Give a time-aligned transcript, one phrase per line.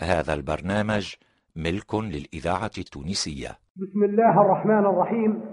[0.00, 1.14] هذا البرنامج
[1.56, 3.48] ملك للإذاعة التونسية.
[3.76, 5.44] بسم الله الرحمن الرحيم.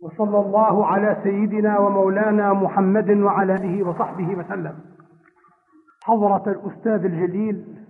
[0.00, 4.78] وصلى الله على سيدنا ومولانا محمد وعلى آله وصحبه وسلم.
[6.02, 7.86] حضرة الأستاذ الجليل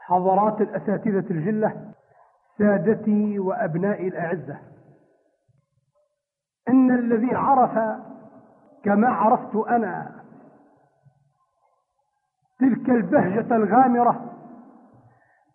[0.00, 1.94] حضرات الأساتذة الجلة
[2.58, 4.58] سادتي وأبنائي الأعزة.
[6.68, 8.00] إن الذي عرف
[8.84, 10.24] كما عرفت أنا
[12.60, 14.32] تلك البهجة الغامرة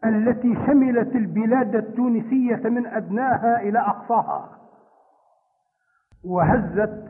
[0.06, 4.50] التي شملت البلاد التونسية من أدناها إلى أقصاها
[6.26, 7.04] وهزت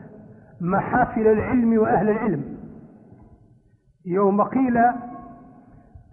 [0.60, 2.58] محافل العلم وأهل العلم.
[4.06, 4.76] يوم قيل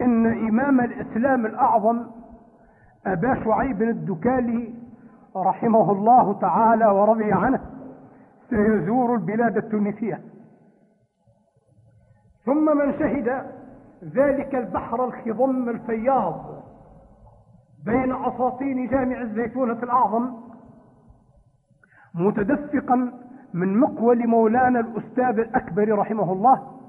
[0.02, 2.06] إن إمام الإسلام الأعظم
[3.06, 4.74] أبا شعيب الدكالي
[5.36, 7.62] رحمه الله تعالى ورضي عنه
[8.50, 10.22] سيزور البلاد التونسية.
[12.46, 13.59] ثم من شهد
[14.04, 16.64] ذلك البحر الخضم الفياض
[17.86, 20.34] بين أساطين جامع الزيتونة الأعظم
[22.16, 23.12] متدفقا
[23.54, 26.80] من مقول مولانا الأستاذ الأكبر رحمه الله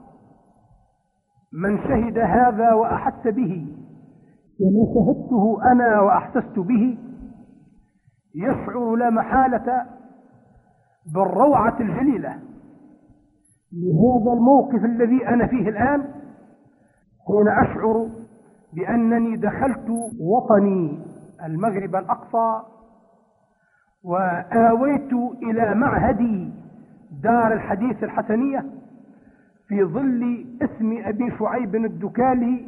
[1.53, 3.67] من شهد هذا وأحس به
[4.61, 6.99] وما شهدته أنا وأحسست به
[8.34, 9.87] يشعر لا محالة
[11.15, 12.39] بالروعة الجليلة.
[13.73, 16.20] لهذا الموقف الذي أنا فيه الآن
[17.27, 18.09] حين أشعر
[18.73, 19.87] بأنني دخلت
[20.21, 20.99] وطني
[21.47, 22.62] المغرب الأقصى
[24.05, 25.12] وآويت
[25.43, 26.53] إلى معهد
[27.23, 28.65] دار الحديث الحسنية
[29.69, 32.67] في ظل اسم أبي شعيب الدكالي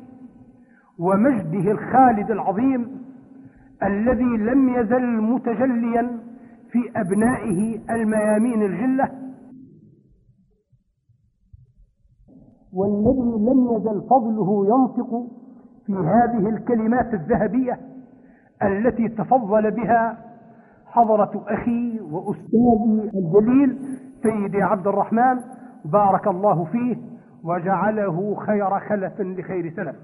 [0.99, 3.03] ومجده الخالد العظيم
[3.83, 6.19] الذي لم يزل متجليا
[6.73, 9.09] في أبنائه الميامين الجلة
[12.73, 15.27] والذي لم يزل فضله ينطق
[15.87, 17.81] في هذه الكلمات الذهبية
[18.63, 20.19] التي تفضل بها
[20.87, 25.41] حضرة أخي وأستاذي الجليل سيدي عبد الرحمن
[25.85, 26.97] بارك الله فيه
[27.45, 29.97] وجعله خير خلف لخير سلف.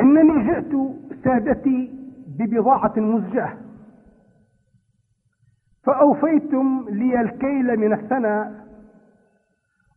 [0.00, 0.72] إنني جئت
[1.24, 1.92] سادتي
[2.38, 3.52] ببضاعة مزجاة.
[5.82, 8.63] فأوفيتم لي الكيل من الثنى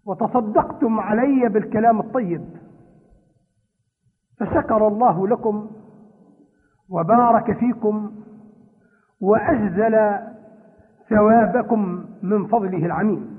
[0.07, 2.45] وتصدقتم علي بالكلام الطيب.
[4.39, 5.69] فشكر الله لكم
[6.89, 8.11] وبارك فيكم
[9.21, 10.19] وأجزل
[11.09, 13.37] ثوابكم من فضله العميم.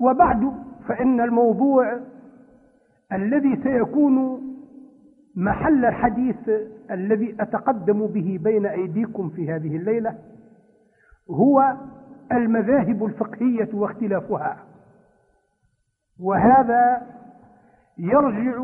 [0.00, 0.52] وبعد
[0.88, 2.00] فإن الموضوع
[3.12, 4.42] الذي سيكون
[5.36, 6.48] محل الحديث
[6.90, 10.18] الذي أتقدم به بين أيديكم في هذه الليلة
[11.30, 11.76] هو
[12.32, 14.56] المذاهب الفقهية واختلافها.
[16.20, 17.02] وهذا
[17.98, 18.62] يرجع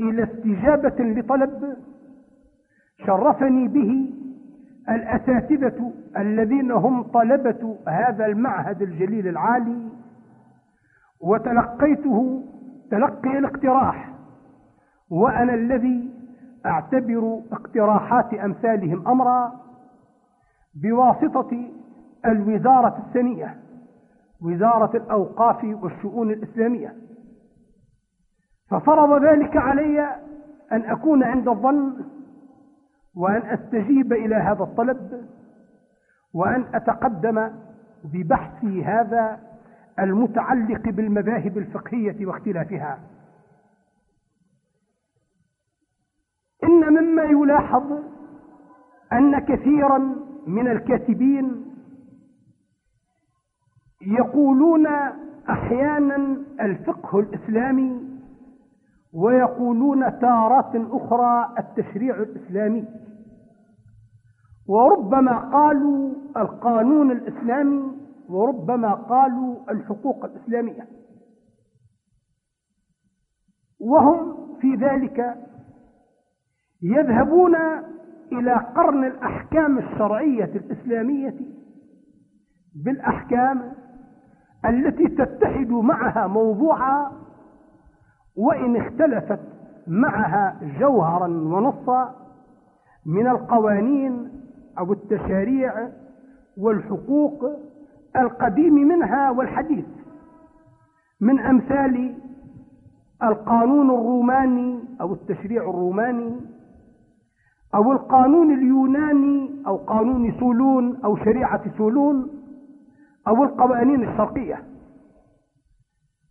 [0.00, 1.76] إلى استجابة لطلب
[3.06, 4.10] شرفني به
[4.88, 9.88] الأساتذة الذين هم طلبة هذا المعهد الجليل العالي
[11.20, 12.42] وتلقيته
[12.90, 14.10] تلقي الاقتراح
[15.10, 16.10] وأنا الذي
[16.66, 19.52] أعتبر اقتراحات أمثالهم أمرا
[20.74, 21.70] بواسطة
[22.26, 23.60] الوزارة الثانية
[24.40, 26.94] وزارة الأوقاف والشؤون الإسلامية.
[28.70, 30.00] ففرض ذلك علي
[30.72, 32.04] أن أكون عند الظن
[33.16, 35.26] وأن أستجيب إلى هذا الطلب
[36.34, 37.50] وأن أتقدم
[38.04, 39.40] ببحثي هذا
[39.98, 42.98] المتعلق بالمذاهب الفقهية واختلافها.
[46.64, 47.92] إن مما يلاحظ
[49.12, 49.98] أن كثيرا
[50.46, 51.73] من الكاتبين
[54.06, 54.86] يقولون
[55.50, 56.16] أحيانا
[56.60, 58.14] الفقه الإسلامي
[59.12, 62.84] ويقولون تارات أخرى التشريع الإسلامي.
[64.68, 67.92] وربما قالوا القانون الإسلامي
[68.28, 70.88] وربما قالوا الحقوق الإسلامية.
[73.80, 75.34] وهم في ذلك
[76.82, 77.54] يذهبون
[78.32, 81.34] إلى قرن الأحكام الشرعية الإسلامية
[82.84, 83.72] بالأحكام
[84.64, 87.10] التي تتحد معها موضوعا
[88.36, 89.40] وإن اختلفت
[89.86, 92.14] معها جوهرا ونصا
[93.06, 94.28] من القوانين
[94.78, 95.88] أو التشاريع
[96.56, 97.44] والحقوق
[98.16, 99.84] القديم منها والحديث.
[101.20, 102.14] من أمثال
[103.22, 106.40] القانون الروماني أو التشريع الروماني
[107.74, 112.43] أو القانون اليوناني أو قانون سولون أو شريعة سولون
[113.28, 114.62] أو القوانين الشرقية.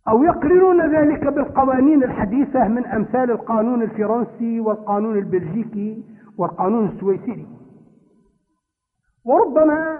[0.08, 6.04] أو يقرنون ذلك بالقوانين الحديثة من أمثال القانون الفرنسي والقانون البلجيكي
[6.38, 7.46] والقانون السويسري.
[9.24, 9.98] وربما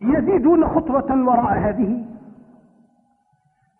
[0.00, 2.04] يزيدون خطوة وراء هذه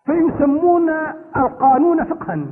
[0.05, 0.89] فيسمون
[1.37, 2.45] القانون فقها.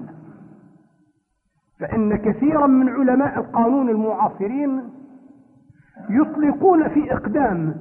[1.79, 4.89] فإن كثيرا من علماء القانون المعاصرين
[6.09, 7.75] يطلقون في إقدام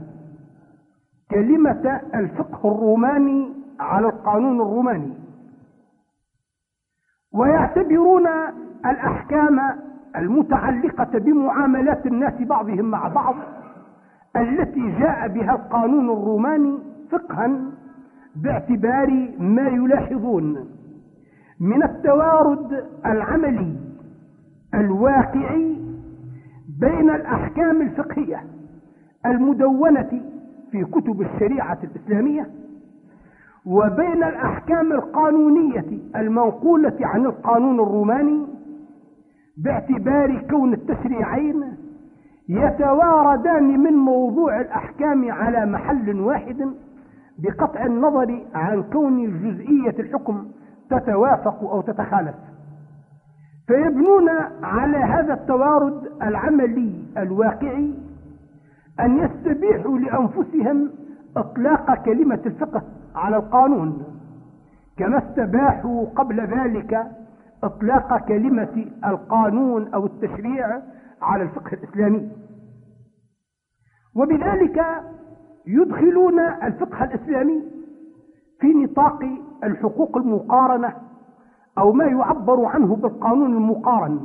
[1.30, 5.12] كلمة الفقه الروماني على القانون الروماني.
[7.32, 8.26] ويعتبرون
[8.86, 9.60] الأحكام
[10.16, 13.34] المتعلقة بمعاملات الناس بعضهم مع بعض
[14.36, 16.78] التي جاء بها القانون الروماني
[17.10, 17.60] فقها
[18.36, 20.70] باعتبار ما يلاحظون
[21.60, 23.76] من التوارد العملي
[24.74, 25.76] الواقعي
[26.80, 28.44] بين الأحكام الفقهية
[29.26, 30.22] المدونة
[30.72, 32.50] في كتب الشريعة الإسلامية
[33.66, 35.84] وبين الأحكام القانونية
[36.16, 38.46] المنقولة عن القانون الروماني
[39.56, 41.64] باعتبار كون التشريعين
[42.48, 46.68] يتواردان من موضوع الأحكام على محل واحد
[47.38, 50.46] بقطع النظر عن كون جزئية الحكم
[50.90, 52.34] تتوافق أو تتخالف.
[53.66, 54.28] فيبنون
[54.62, 57.94] على هذا التوارد العملي الواقعي
[59.04, 60.90] أن يستبيحوا لأنفسهم
[61.36, 62.82] إطلاق كلمة الفقه
[63.14, 64.04] على القانون.
[64.96, 67.06] كما استباحوا قبل ذلك
[67.64, 70.82] إطلاق كلمة القانون أو التشريع
[71.22, 72.30] على الفقه الإسلامي.
[74.16, 74.84] وبذلك
[75.66, 77.62] يدخلون الفقه الإسلامي
[78.60, 79.24] في نطاق
[79.64, 80.92] الحقوق المقارنة
[81.78, 84.20] أو ما يعبر عنه بالقانون المقارن.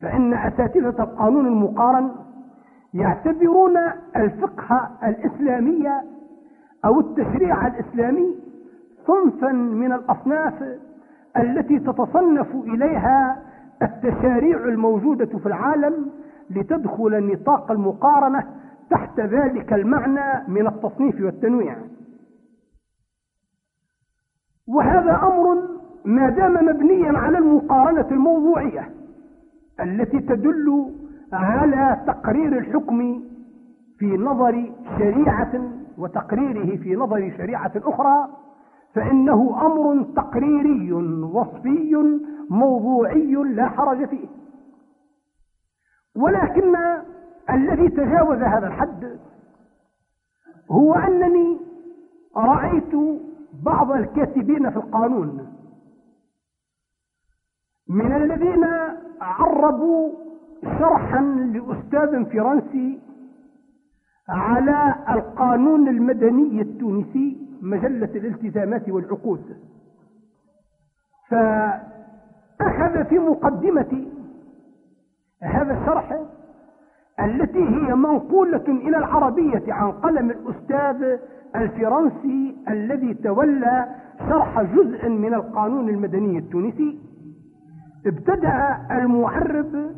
[0.00, 2.23] فإن أساتذة القانون المقارن
[2.94, 3.76] يعتبرون
[4.16, 5.88] الفقه الإسلامي
[6.84, 8.34] أو التشريع الإسلامي
[9.06, 10.78] صنفا من الأصناف
[11.36, 13.42] التي تتصنف إليها
[13.82, 16.10] التشاريع الموجودة في العالم
[16.50, 18.44] لتدخل نطاق المقارنة
[18.90, 21.76] تحت ذلك المعنى من التصنيف والتنويع.
[24.68, 25.68] وهذا أمر
[26.04, 28.90] ما دام مبنيا على المقارنة الموضوعية
[29.80, 30.90] التي تدل
[31.32, 33.24] على تقرير الحكم
[33.98, 38.28] في نظر شريعة وتقريره في نظر شريعة أخرى
[38.94, 40.92] فإنه أمر تقريري
[41.22, 44.28] وصفي موضوعي لا حرج فيه.
[46.16, 46.74] ولكن
[47.50, 49.18] الذي تجاوز هذا الحد
[50.70, 51.60] هو أنني
[52.36, 52.94] رأيت
[53.62, 55.54] بعض الكاتبين في القانون
[57.88, 58.64] من الذين
[59.20, 60.23] عربوا
[60.64, 63.00] شرحا لأستاذ فرنسي
[64.28, 69.56] على القانون المدني التونسي مجلة الالتزامات والعقود.
[71.30, 74.06] فأخذ في مقدمة
[75.42, 76.18] هذا الشرح
[77.20, 81.18] التي هي منقولة إلى العربية عن قلم الأستاذ
[81.56, 83.88] الفرنسي الذي تولى
[84.28, 86.98] شرح جزء من القانون المدني التونسي.
[88.06, 89.90] ابتدأ المعرب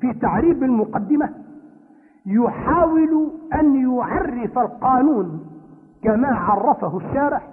[0.00, 1.34] في تعريب المقدمة
[2.26, 5.46] يحاول أن يعرف القانون
[6.02, 7.48] كما عرفه الشارح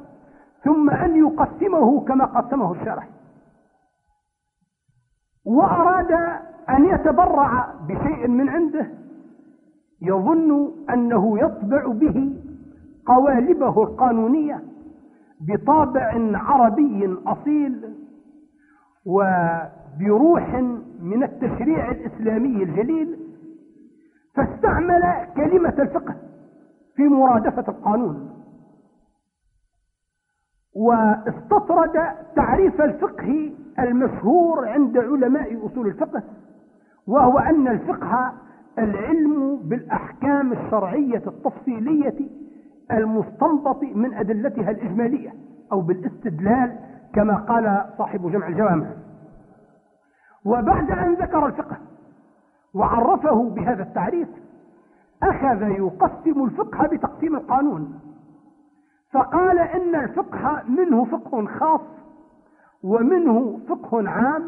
[0.64, 3.10] ثم أن يقسمه كما قسمه الشارح.
[5.46, 6.12] وأراد
[6.70, 8.88] أن يتبرع بشيء من عنده
[10.02, 12.40] يظن أنه يطبع به
[13.06, 14.64] قوالبه القانونية
[15.42, 17.94] بطابع عربي أصيل
[19.06, 20.64] وبروح
[21.04, 23.20] من التشريع الإسلامي الجليل
[24.36, 26.16] فاستعمل كلمة الفقه
[26.96, 28.30] في مرادفة القانون.
[30.76, 31.94] واستطرد
[32.36, 36.24] تعريف الفقه المشهور عند علماء أصول الفقه
[37.08, 38.34] وهو أن الفقه
[38.80, 42.30] العلم بالأحكام الشرعية التفصيلية
[42.92, 45.34] المستنبط من أدلتها الإجمالية
[45.72, 46.80] أو بالاستدلال
[47.14, 48.88] كما قال صاحب جمع الجوامع.
[50.46, 51.78] وبعد أن ذكر الفقه
[52.74, 54.28] وعرفه بهذا التعريف
[55.24, 58.00] أخذ يقسم الفقه بتقسيم القانون.
[59.12, 61.82] فقال إن الفقه منه فقه خاص
[62.84, 64.44] ومنه فقه عام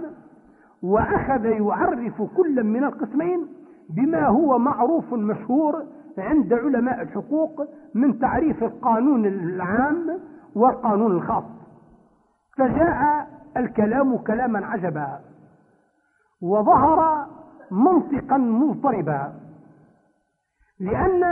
[0.84, 3.48] وأخذ يعرف كل من القسمين
[3.90, 5.84] بما هو معروف مشهور
[6.18, 10.20] عند علماء الحقوق من تعريف القانون العام
[10.56, 11.44] والقانون الخاص.
[12.58, 15.20] فجاء الكلام كلاما عجبا.
[16.42, 17.28] وظهر
[17.72, 19.34] منطقا مضطربا
[20.80, 21.24] لأن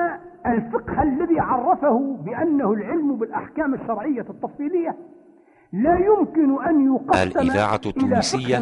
[0.45, 4.95] الفقه الذي عرفه بأنه العلم بالأحكام الشرعية التفصيلية
[5.73, 8.57] لا يمكن أن يقسم الإذاعة التونسية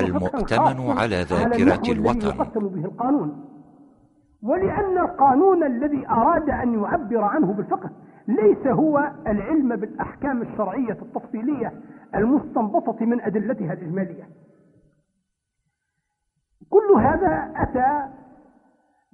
[0.00, 2.26] المؤتمن على ذاكرة الوطن.
[2.26, 3.44] يقسم به القانون.
[4.42, 7.90] ولأن القانون الذي أراد أن يعبر عنه بالفقه
[8.28, 11.72] ليس هو العلم بالأحكام الشرعية التفصيلية
[12.14, 14.28] المستنبطة من أدلتها الإجمالية.
[16.70, 18.08] كل هذا أتى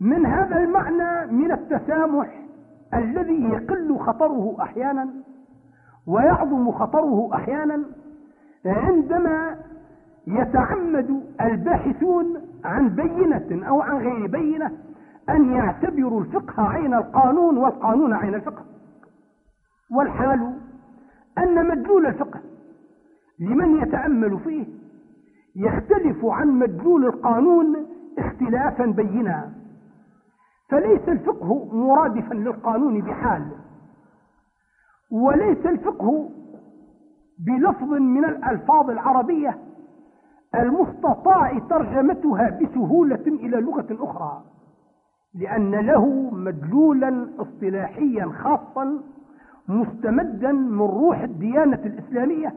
[0.01, 2.43] من هذا المعنى من التسامح
[2.95, 5.09] الذي يقل خطره أحيانا
[6.07, 7.85] ويعظم خطره أحيانا
[8.67, 9.57] عندما
[10.27, 14.71] يتعمد الباحثون عن بينة أو عن غير بينة
[15.31, 18.65] أن يعتبروا الفقه عين القانون والقانون عين الفقه.
[19.97, 20.55] والحال
[21.39, 22.41] أن مدلول الفقه
[23.41, 24.65] لمن يتأمل فيه
[25.57, 27.77] يختلف عن مدلول القانون
[28.19, 29.53] اختلافا بينا.
[30.69, 33.47] فليس الفقه مرادفا للقانون بحال
[35.11, 36.31] وليس الفقه
[37.47, 39.59] بلفظ من الألفاظ العربية
[40.55, 44.43] المستطاع ترجمتها بسهولة إلى لغة أخرى
[45.35, 48.99] لأن له مدلولا اصطلاحيا خاصا
[49.69, 52.55] مستمدا من روح الديانة الإسلامية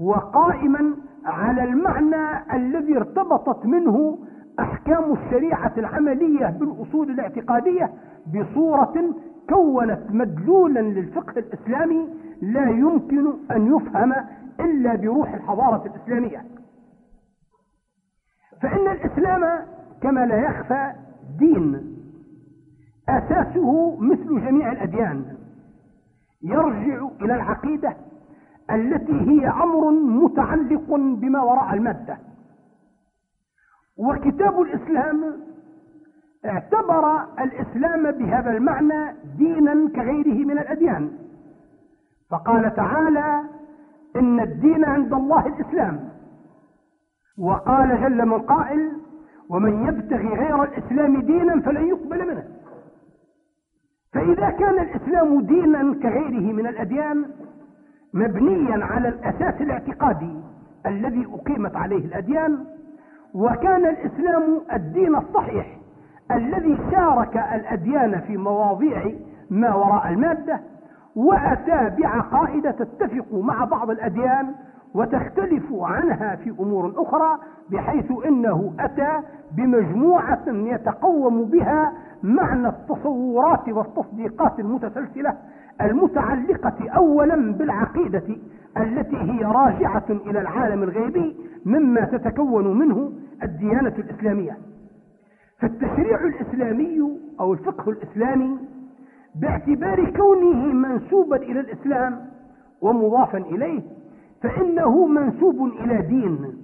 [0.00, 4.18] وقائما على المعنى الذي ارتبطت منه
[4.60, 7.90] أحكام الشريعة العملية بالأصول الاعتقادية
[8.26, 9.14] بصورة
[9.48, 12.08] كونت مدلولا للفقه الإسلامي
[12.42, 14.12] لا يمكن أن يفهم
[14.60, 16.44] إلا بروح الحضارة الإسلامية.
[18.62, 19.66] فإن الإسلام
[20.02, 20.92] كما لا يخفى
[21.38, 21.96] دين
[23.08, 25.24] أساسه مثل جميع الأديان
[26.42, 27.96] يرجع إلى العقيدة
[28.74, 32.18] التي هي أمر متعلق بما وراء المادة.
[33.96, 35.36] وكتاب الإسلام
[36.46, 41.10] اعتبر الإسلام بهذا المعنى دينا كغيره من الأديان.
[42.30, 43.42] فقال تعالى
[44.16, 46.10] إن الدين عند الله الإسلام.
[47.38, 48.92] وقال جل من قائل
[49.48, 52.44] ومن يبتغي غير الإسلام دينا فلن يقبل منه.
[54.12, 57.24] فإذا كان الإسلام دينا كغيره من الأديان
[58.14, 60.40] مبنيا على الأساس الاعتقادي
[60.86, 62.64] الذي أقيمت عليه الأديان
[63.34, 65.76] وكان الإسلام الدين الصحيح
[66.30, 69.12] الذي شارك الأديان في مواضيع
[69.50, 70.60] ما وراء المادة
[71.16, 74.54] وأتى بعقائد تتفق مع بعض الأديان
[74.94, 77.38] وتختلف عنها في أمور أخرى
[77.70, 79.20] بحيث إنه أتى
[79.56, 85.34] بمجموعة يتقوم بها معنى التصورات والتصديقات المتسلسلة
[85.82, 88.36] المتعلقة أولا بالعقيدة
[88.76, 94.56] التي هي راجعة إلى العالم الغيبي مما تتكون منه الديانة الإسلامية.
[95.58, 98.58] فالتشريع الإسلامي أو الفقه الإسلامي
[99.34, 102.26] باعتبار كونه منسوبا إلى الإسلام
[102.80, 103.82] ومضافا إليه
[104.42, 106.62] فإنه منسوب إلى دين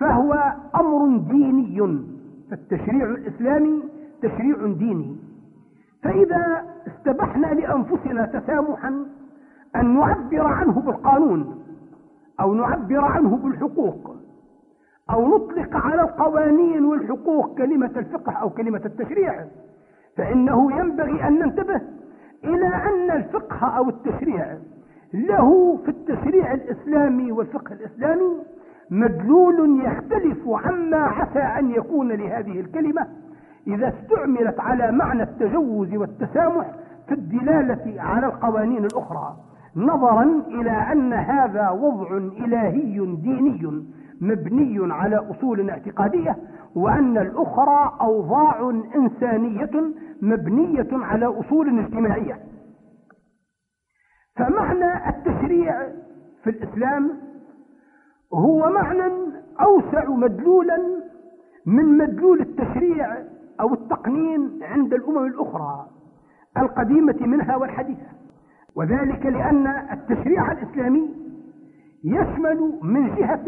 [0.00, 1.98] فهو أمر ديني.
[2.50, 3.82] فالتشريع الإسلامي
[4.22, 5.16] تشريع ديني.
[6.02, 9.06] فإذا استبحنا لأنفسنا تسامحا
[9.76, 11.64] أن نعبر عنه بالقانون
[12.40, 14.16] أو نعبر عنه بالحقوق
[15.10, 19.44] أو نطلق على القوانين والحقوق كلمة الفقه أو كلمة التشريع
[20.16, 21.80] فإنه ينبغي أن ننتبه
[22.44, 24.58] إلى أن الفقه أو التشريع
[25.14, 28.36] له في التشريع الإسلامي والفقه الإسلامي
[28.90, 33.06] مدلول يختلف عما عسى أن يكون لهذه الكلمة.
[33.68, 36.70] إذا استعملت على معنى التجوز والتسامح
[37.08, 39.36] في الدلالة على القوانين الأخرى
[39.76, 43.84] نظرا إلى أن هذا وضع إلهي ديني
[44.20, 46.36] مبني على أصول اعتقادية
[46.74, 49.70] وأن الأخرى أوضاع إنسانية
[50.22, 52.38] مبنية على أصول اجتماعية.
[54.36, 55.88] فمعنى التشريع
[56.44, 57.10] في الإسلام
[58.34, 59.12] هو معنى
[59.60, 60.78] أوسع مدلولا
[61.66, 63.16] من مدلول التشريع
[63.60, 65.86] أو التقنين عند الأمم الأخرى
[66.56, 68.06] القديمة منها والحديثة.
[68.76, 71.14] وذلك لأن التشريع الإسلامي
[72.04, 73.44] يشمل من جهة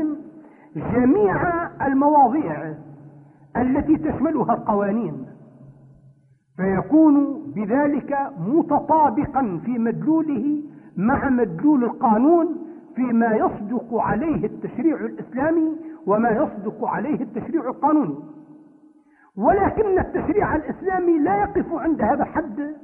[0.77, 2.75] جميع المواضيع
[3.57, 5.27] التي تشملها القوانين.
[6.57, 10.63] فيكون بذلك متطابقا في مدلوله
[10.97, 12.57] مع مدلول القانون
[12.95, 15.77] فيما يصدق عليه التشريع الإسلامي
[16.07, 18.15] وما يصدق عليه التشريع القانوني.
[19.37, 22.75] ولكن التشريع الإسلامي لا يقف عند هذا الحد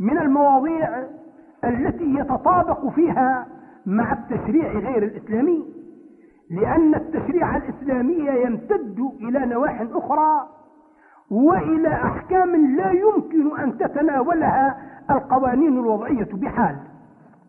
[0.00, 1.04] من المواضيع
[1.64, 3.46] التي يتطابق فيها
[3.86, 5.64] مع التشريع غير الإسلامي
[6.50, 10.48] لأن التشريع الإسلامي يمتد إلى نواح أخرى
[11.30, 14.78] وإلى أحكام لا يمكن أن تتناولها
[15.10, 16.76] القوانين الوضعية بحال.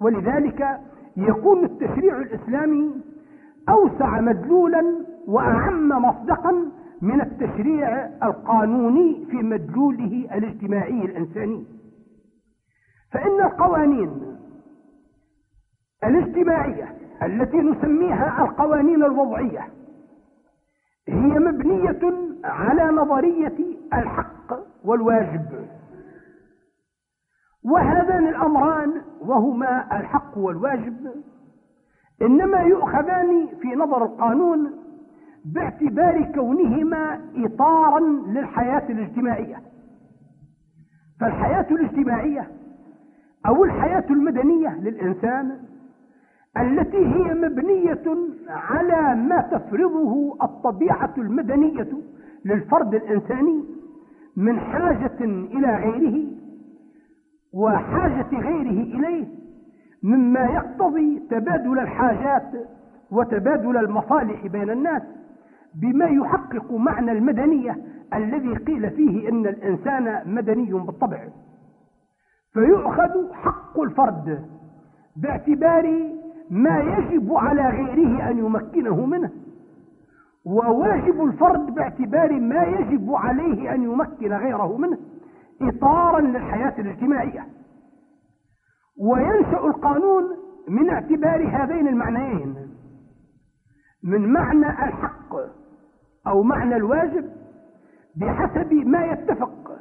[0.02, 0.80] ولذلك
[1.18, 2.92] يكون التشريع الإسلامي
[3.70, 4.96] أوسع مدلولا
[5.28, 6.72] وأعم مصدقا
[7.02, 11.66] من التشريع القانوني في مدلوله الاجتماعي الإنساني.
[13.12, 14.38] فإن القوانين
[16.04, 19.68] الاجتماعية التي نسميها القوانين الوضعية
[21.08, 22.00] هي مبنية
[22.44, 23.58] على نظرية
[23.94, 24.54] الحق
[24.84, 25.68] والواجب.
[27.64, 31.12] وهذان الأمران وهما الحق والواجب
[32.22, 34.81] إنما يؤخذان في نظر القانون
[35.46, 39.56] باعتبار كونهما إطارا للحياة الاجتماعية.
[41.20, 42.48] فالحياة الاجتماعية
[43.46, 45.58] أو الحياة المدنية للإنسان
[46.58, 48.04] التي هي مبنية
[48.50, 51.88] على ما تفرضه الطبيعة المدنية
[52.46, 53.64] للفرد الإنساني
[54.38, 56.28] من حاجة إلى غيره
[57.54, 59.28] وحاجة غيره إليه
[60.04, 62.52] مما يقتضي تبادل الحاجات
[63.12, 65.02] وتبادل المصالح بين الناس.
[65.76, 67.78] بما يحقق معنى المدنية
[68.14, 71.28] الذي قيل فيه إن الإنسان مدني بالطبع.
[72.54, 74.46] فيؤخذ حق الفرد
[75.16, 76.12] باعتبار
[76.50, 79.32] ما يجب على غيره أن يمكنه منه
[80.46, 84.98] وواجب الفرد باعتبار ما يجب عليه أن يمكن غيره منه
[85.62, 87.46] إطارا للحياة الاجتماعية.
[89.00, 90.24] وينشأ القانون
[90.68, 92.56] من اعتبار هذين المعنيين.
[94.04, 95.36] من معنى الحق
[96.28, 97.30] أو معنى الواجب
[98.16, 99.72] بحسب ما يتفق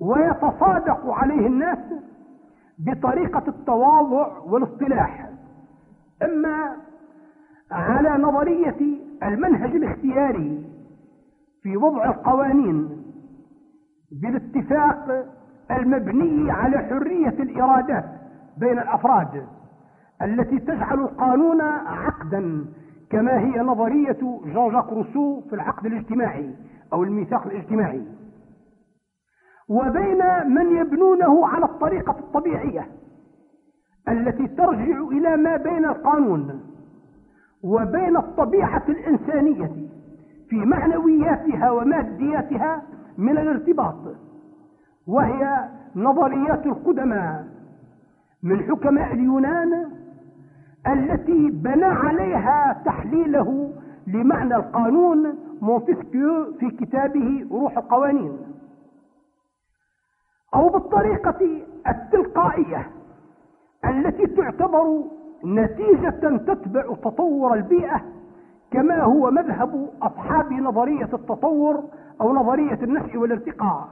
[0.00, 1.78] ويتصادق عليه الناس
[2.78, 5.30] بطريقة التواضع والاصطلاح.
[6.22, 6.76] أما
[7.70, 10.64] على نظرية المنهج الاختياري
[11.62, 13.02] في وضع القوانين
[14.22, 15.26] بالاتفاق
[15.70, 18.04] المبني على حرية الإرادات
[18.56, 19.46] بين الأفراد
[20.22, 22.64] التي تجعل القانون عقدا
[23.10, 24.18] كما هي نظرية
[24.54, 26.54] جون جاك روسو في العقد الاجتماعي
[26.92, 28.02] أو الميثاق الاجتماعي.
[29.68, 32.88] وبين من يبنونه على الطريقة الطبيعية
[34.08, 36.60] التي ترجع إلى ما بين القانون
[37.62, 39.70] وبين الطبيعة الإنسانية
[40.48, 42.82] في معنوياتها ومادياتها
[43.18, 44.16] من الارتباط
[45.06, 47.46] وهي نظريات القدماء
[48.42, 49.90] من حكماء اليونان
[50.88, 53.72] التي بنى عليها تحليله
[54.06, 58.38] لمعنى القانون مونتسكيو في كتابه روح القوانين.
[60.54, 62.90] أو بالطريقة التلقائية
[63.84, 65.04] التي تعتبر
[65.44, 68.04] نتيجة تتبع تطور البيئة
[68.70, 71.84] كما هو مذهب أصحاب نظرية التطور
[72.20, 73.88] أو نظرية النشء والارتقاء.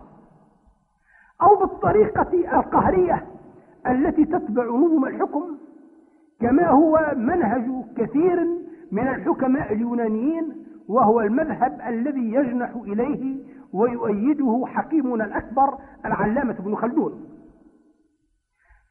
[1.43, 3.27] أو بالطريقة القهرية
[3.87, 5.57] التي تتبع نظم الحكم
[6.41, 8.47] كما هو منهج كثير
[8.93, 17.27] من الحكماء اليونانيين وهو المذهب الذي يجنح إليه ويؤيده حكيمنا الأكبر العلامة ابن خلدون.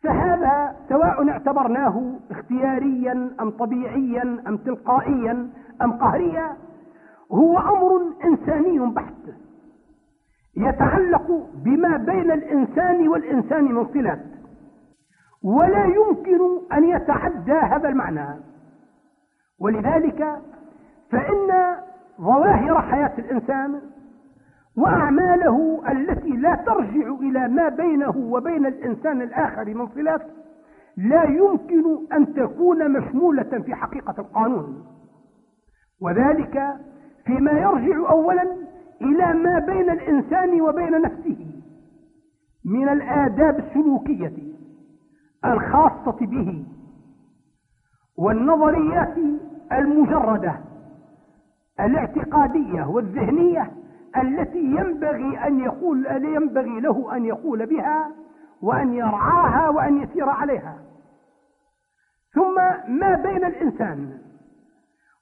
[0.03, 5.49] فهذا سواء اعتبرناه اختياريا أم طبيعيا أم تلقائيا
[5.81, 6.57] أم قهريا
[7.31, 9.13] هو أمر إنساني بحت
[10.57, 14.25] يتعلق بما بين الإنسان والإنسان من صلات
[15.45, 16.39] ولا يمكن
[16.73, 18.27] أن يتعدى هذا المعنى.
[19.59, 20.41] ولذلك
[21.11, 21.75] فإن
[22.21, 23.81] ظواهر حياة الإنسان
[24.77, 30.21] وأعماله التي لا ترجع إلى ما بينه وبين الإنسان الآخر من صلات
[30.97, 34.85] لا يمكن أن تكون مشمولة في حقيقة القانون.
[36.01, 36.63] وذلك
[37.25, 38.43] فيما يرجع أولا
[39.01, 41.61] إلى ما بين الإنسان وبين نفسه
[42.65, 44.54] من الآداب السلوكية.
[45.53, 46.65] الخاصة به
[48.17, 49.17] والنظريات
[49.71, 50.59] المجردة
[51.79, 53.71] الاعتقادية والذهنية
[54.17, 58.11] التي ينبغي أن يقول ينبغي له أن يقول بها
[58.61, 60.77] وأن يرعاها وأن يسير عليها.
[62.33, 62.55] ثم
[62.87, 64.17] ما بين الإنسان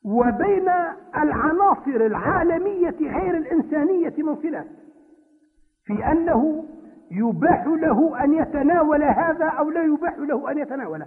[0.05, 0.69] وبين
[1.17, 4.67] العناصر العالمية غير الإنسانية من صلات
[5.85, 6.65] في أنه
[7.13, 11.05] يباح له أن يتناول هذا أو لا يباح له أن يتناوله.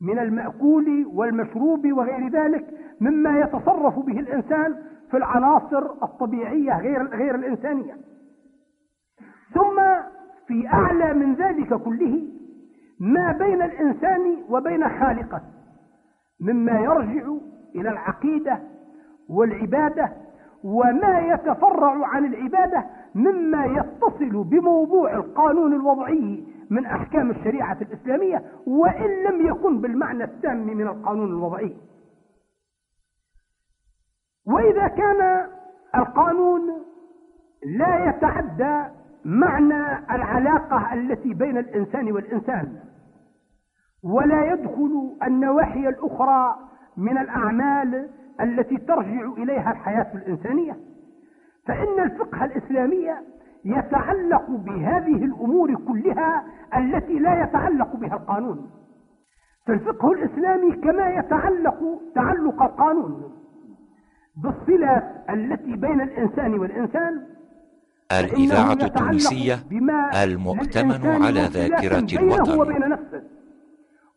[0.00, 2.66] من المأكول والمشروب وغير ذلك
[3.00, 4.76] مما يتصرف به الإنسان
[5.10, 7.94] في العناصر الطبيعية غير, غير الإنسانية.
[9.54, 9.80] ثم
[10.46, 12.28] في أعلى من ذلك كله
[13.00, 15.42] ما بين الإنسان وبين خالقه
[16.40, 17.32] مما يرجع
[17.74, 18.60] إلى العقيدة
[19.28, 20.12] والعبادة
[20.64, 29.46] وما يتفرع عن العبادة مما يتصل بموضوع القانون الوضعي من أحكام الشريعة الإسلامية وإن لم
[29.46, 31.76] يكن بالمعنى التام من القانون الوضعي.
[34.46, 35.46] وإذا كان
[35.94, 36.60] القانون
[37.66, 38.84] لا يتعدى
[39.24, 42.76] معنى العلاقة التي بين الإنسان والإنسان
[44.02, 46.56] ولا يدخل النواحي الأخرى
[46.96, 48.08] من الأعمال
[48.42, 50.76] التي ترجع إليها الحياة الإنسانية
[51.66, 53.08] فإن الفقه الإسلامي
[53.64, 56.44] يتعلق بهذه الأمور كلها
[56.76, 58.70] التي لا يتعلق بها القانون.
[59.66, 63.32] فالفقه الإسلامي كما يتعلق تعلق القانون
[64.36, 67.26] بالصلة التي بين الإنسان والإنسان
[68.12, 69.54] الإذاعة التونسية
[70.24, 73.22] المؤتمن على ذاكرة الوطن وبين نفسه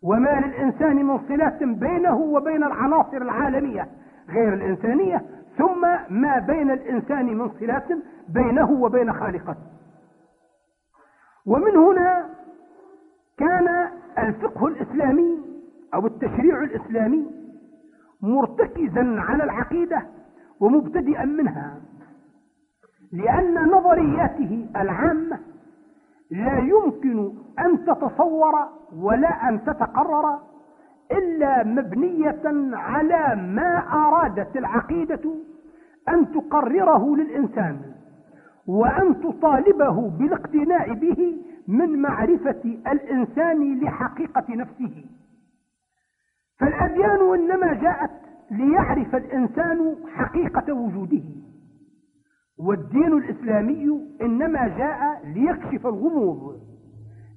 [0.01, 3.88] وما للإنسان من صلة بينه وبين العناصر العالمية.
[4.29, 5.25] غير الإنسانية
[5.57, 7.88] ثم ما بين الإنسان من صلات
[8.29, 9.55] بينه وبين خالقه.
[11.45, 12.29] ومن هنا
[13.38, 15.39] كان الفقه الإسلامي
[15.93, 17.31] أو التشريع الإسلامي
[18.21, 20.01] مرتكزا على العقيدة
[20.59, 21.81] ومبتدئا منها
[23.12, 25.39] لأن نظرياته العامة
[26.31, 28.53] لا يمكن أن تتصور
[28.95, 30.39] ولا أن تتقرر
[31.17, 32.41] إلا مبنية
[32.73, 35.36] على ما أرادت العقيدة
[36.10, 37.82] أن تقرره للإنسان
[38.67, 45.06] وأن تطالبه بالاقتناع به من معرفة الإنسان لحقيقة نفسه.
[46.60, 48.12] فالأديان إنما جاءت
[48.52, 51.23] ليعرف الإنسان حقيقة وجوده
[52.58, 56.60] والدين الإسلامي إنما جاء ليكشف الغموض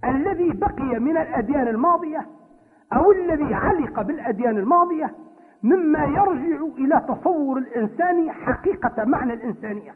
[0.05, 2.27] الذي بقي من الأديان الماضية
[2.93, 5.15] أو الذي علق بالأديان الماضية
[5.63, 9.95] مما يرجع إلى تصور الإنسان حقيقة معنى الإنسانية.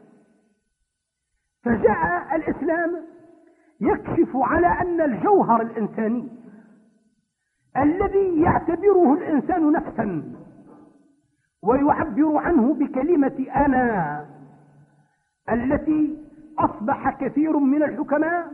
[1.63, 2.95] فجاء الإسلام
[3.81, 6.29] يكشف على أن الجوهر الإنساني
[7.77, 10.33] الذي يعتبره الإنسان نفسا
[11.63, 14.25] ويعبر عنه بكلمة أنا
[15.51, 16.17] التي
[16.59, 18.51] أصبح كثير من الحكماء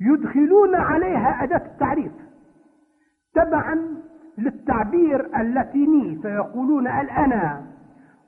[0.00, 2.12] يدخلون عليها أداة التعريف.
[3.34, 4.02] تبعا
[4.38, 7.66] للتعبير اللاتيني فيقولون الأنا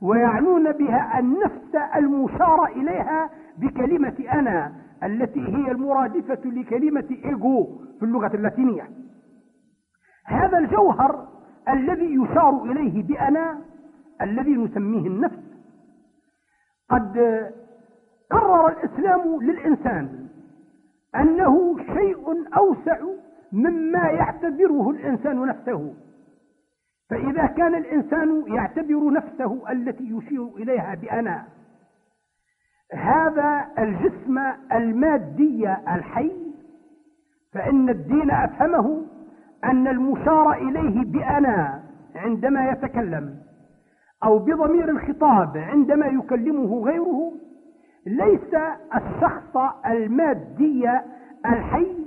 [0.02, 4.72] ويعنون بها النفس المشار إليها بكلمة أنا
[5.04, 7.66] التي هي المرادفة لكلمة إيجو
[7.98, 8.90] في اللغة اللاتينية.
[10.26, 11.28] هذا الجوهر
[11.68, 13.58] الذي يشار إليه بأنا
[14.22, 15.38] الذي نسميه النفس
[16.90, 17.18] قد
[18.30, 20.28] قرر الإسلام للإنسان
[21.16, 22.98] أنه شيء أوسع
[23.54, 25.94] مما يعتبره الإنسان نفسه.
[27.10, 31.44] فإذا كان الإنسان يعتبر نفسه التي يشير إليها بأنا
[32.92, 34.38] هذا الجسم
[34.72, 36.32] المادي الحي
[37.52, 39.06] فإن الدين أفهمه
[39.64, 41.82] أن المشار إليه بأنا
[42.14, 43.38] عندما يتكلم
[44.24, 47.32] أو بضمير الخطاب عندما يكلمه غيره
[48.06, 48.54] ليس
[48.94, 50.90] الشخص المادي
[51.46, 52.03] الحي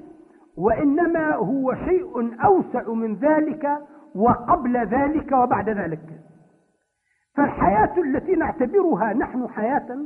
[0.58, 3.78] وإنما هو شيء أوسع من ذلك
[4.16, 6.00] وقبل ذلك وبعد ذلك.
[7.36, 9.98] فالحياة التي نعتبرها نحن حياة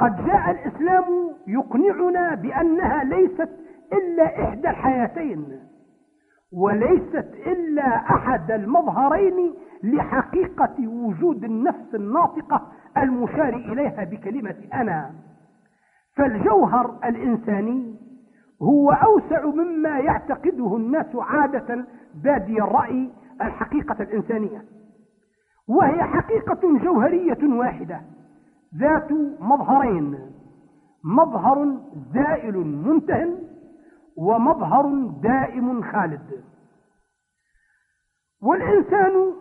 [0.00, 1.04] قد جاء الإسلام
[1.46, 3.50] يقنعنا بأنها ليست
[3.92, 5.60] إلا إحدى الحياتين
[6.52, 15.10] وليست إلا أحد المظهرين لحقيقة وجود النفس الناطقة المشار إليها بكلمة أنا.
[16.16, 17.94] فالجوهر الإنساني
[18.62, 23.10] هو أوسع مما يعتقده الناس عادة بادي الرأي
[23.42, 24.64] الحقيقة الإنسانية
[25.68, 28.00] وهي حقيقة جوهرية واحدة
[28.76, 30.18] ذات مظهرين
[31.04, 31.78] مظهر
[32.14, 33.38] زائل منتهن
[34.16, 36.44] ومظهر دائم خالد.
[38.42, 39.32] والإنسان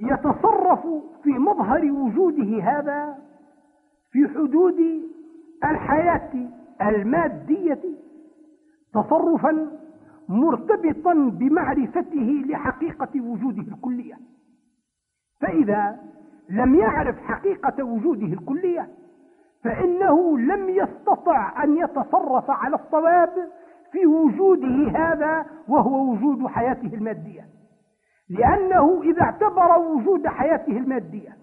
[0.00, 0.86] يتصرف
[1.22, 3.18] في مظهر وجوده هذا
[4.10, 4.80] في حدود
[5.64, 6.30] الحياة
[6.82, 7.82] المادية
[8.94, 9.66] تصرفا
[10.28, 14.14] مرتبطا بمعرفته لحقيقة وجوده الكلية.
[15.40, 16.00] فإذا
[16.50, 18.88] لم يعرف حقيقة وجوده الكلية
[19.64, 23.30] فإنه لم يستطع أن يتصرف على الصواب
[23.92, 27.44] في وجوده هذا وهو وجود حياته المادية.
[28.30, 31.36] لأنه إذا اعتبر وجود حياته المادية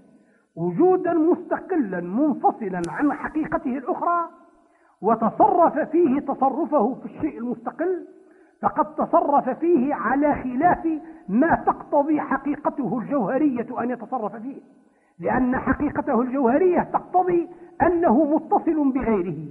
[0.55, 4.29] وجودا مستقلا منفصلا عن حقيقته الأخرى
[5.01, 8.05] وتصرف فيه تصرفه في الشيء المستقل
[8.62, 10.88] فقد تصرف فيه على خلاف
[11.29, 14.62] ما تقتضي حقيقته الجوهرية أن يتصرف فيه.
[15.19, 17.49] لأن حقيقته الجوهرية تقتضي
[17.81, 19.47] أنه متصل بغيره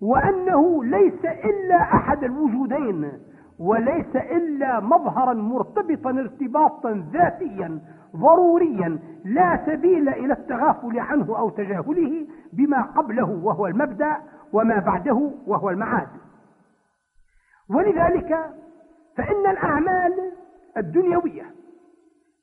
[0.00, 3.12] وأنه ليس إلا أحد الوجودين
[3.58, 7.80] وليس إلا مظهرا مرتبطا ارتباطا ذاتيا
[8.16, 14.16] ضروريا لا سبيل إلى التغافل عنه أو تجاهله بما قبله وهو المبدأ
[14.54, 16.08] وما بعده وهو المعاد.
[17.70, 18.50] ولذلك
[19.16, 20.32] فإن الأعمال
[20.76, 21.44] الدنيوية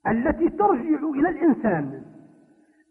[0.08, 2.02] التي ترجع إلى الإنسان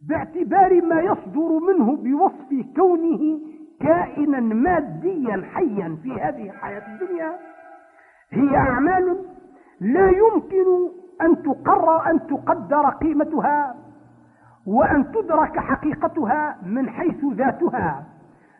[0.08, 3.40] باعتبار ما يصدر منه بوصف كونه
[3.80, 7.38] كائنا ماديا حيا في هذه الحياة الدنيا
[8.30, 9.24] هي أعمال
[9.80, 10.90] لا يمكن
[11.22, 13.76] أن تقرر أن تقدر قيمتها
[14.66, 18.06] وأن تدرك حقيقتها من حيث ذاتها.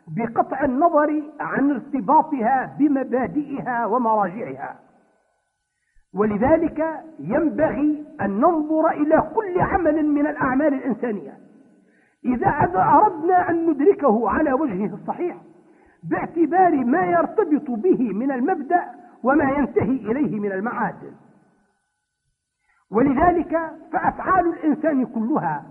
[0.07, 4.79] بقطع النظر عن ارتباطها بمبادئها ومراجعها.
[6.13, 11.37] ولذلك ينبغي أن ننظر إلى كل عمل من الأعمال الإنسانية.
[12.25, 15.37] إذا أردنا أن ندركه على وجهه الصحيح
[16.03, 18.85] باعتبار ما يرتبط به من المبدأ
[19.23, 21.13] وما ينتهي إليه من المعاد.
[22.91, 23.59] ولذلك
[23.91, 25.63] فأفعال الإنسان كلها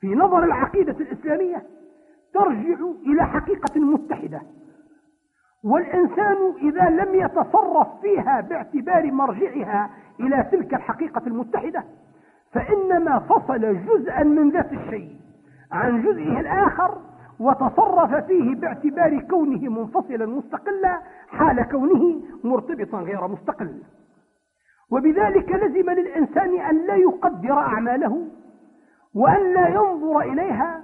[0.00, 1.62] في نظر العقيدة الإسلامية
[2.34, 4.40] ترجع إلى حقيقة متحدة.
[5.64, 9.90] والإنسان إذا لم يتصرف فيها باعتبار مرجعها
[10.20, 11.84] إلى تلك الحقيقة المتحدة
[12.52, 15.16] فإنما فصل جزءا من ذات الشيء
[15.72, 16.98] عن جزئه الآخر
[17.40, 23.82] وتصرف فيه باعتبار كونه منفصلا مستقلا حال كونه مرتبطا غير مستقل.
[24.90, 28.26] وبذلك لزم للإنسان أن لا يقدر أعماله
[29.14, 30.82] وأن لا ينظر إليها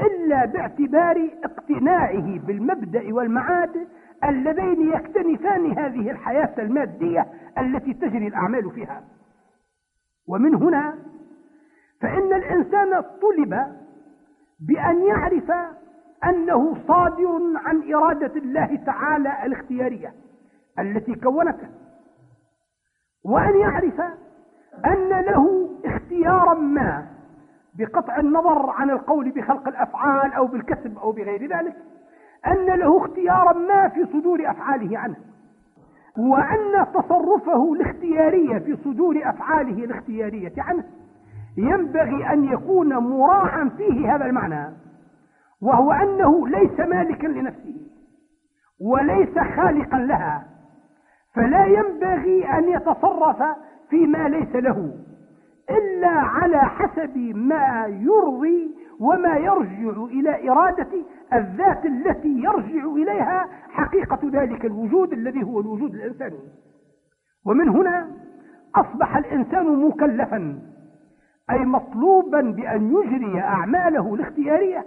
[0.00, 3.86] إلا باعتبار اقتناعه بالمبدأ والمعاد
[4.24, 7.26] اللذين يكتنفان هذه الحياة المادية
[7.58, 9.04] التي تجري الأعمال فيها.
[10.28, 10.94] ومن هنا
[12.00, 13.54] فإن الإنسان طلب
[14.60, 15.50] بأن يعرف
[16.24, 20.14] أنه صادر عن إرادة الله تعالى الاختيارية
[20.78, 21.68] التي كونته
[23.24, 24.00] وأن يعرف
[24.86, 27.06] أن له اختيارا ما
[27.78, 31.76] بقطع النظر عن القول بخلق الأفعال أو بالكسب أو بغير ذلك
[32.46, 35.16] أن له اختيارا ما في صدور أفعاله عنه
[36.18, 40.84] وأن تصرفه الاختياري في صدور أفعاله الاختيارية عنه
[41.56, 44.74] ينبغي أن يكون مراعا فيه هذا المعنى
[45.62, 47.76] وهو أنه ليس مالكا لنفسه
[48.80, 50.44] وليس خالقا لها
[51.34, 53.42] فلا ينبغي أن يتصرف
[53.90, 54.92] فيما ليس له.
[55.70, 60.88] إلا على حسب ما يرضي وما يرجع إلى إرادة
[61.32, 66.38] الذات التي يرجع إليها حقيقة ذلك الوجود الذي هو الوجود الإنساني.
[67.46, 68.10] ومن هنا
[68.76, 70.58] أصبح الإنسان مكلفا
[71.50, 74.84] أي مطلوبا بأن يجري أعماله الاختيارية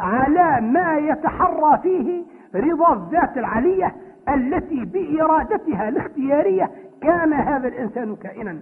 [0.00, 3.96] على ما يتحرى فيه رضا الذات العلية
[4.28, 6.70] التي بإرادتها الاختيارية
[7.02, 8.58] كان هذا الإنسان كائنا.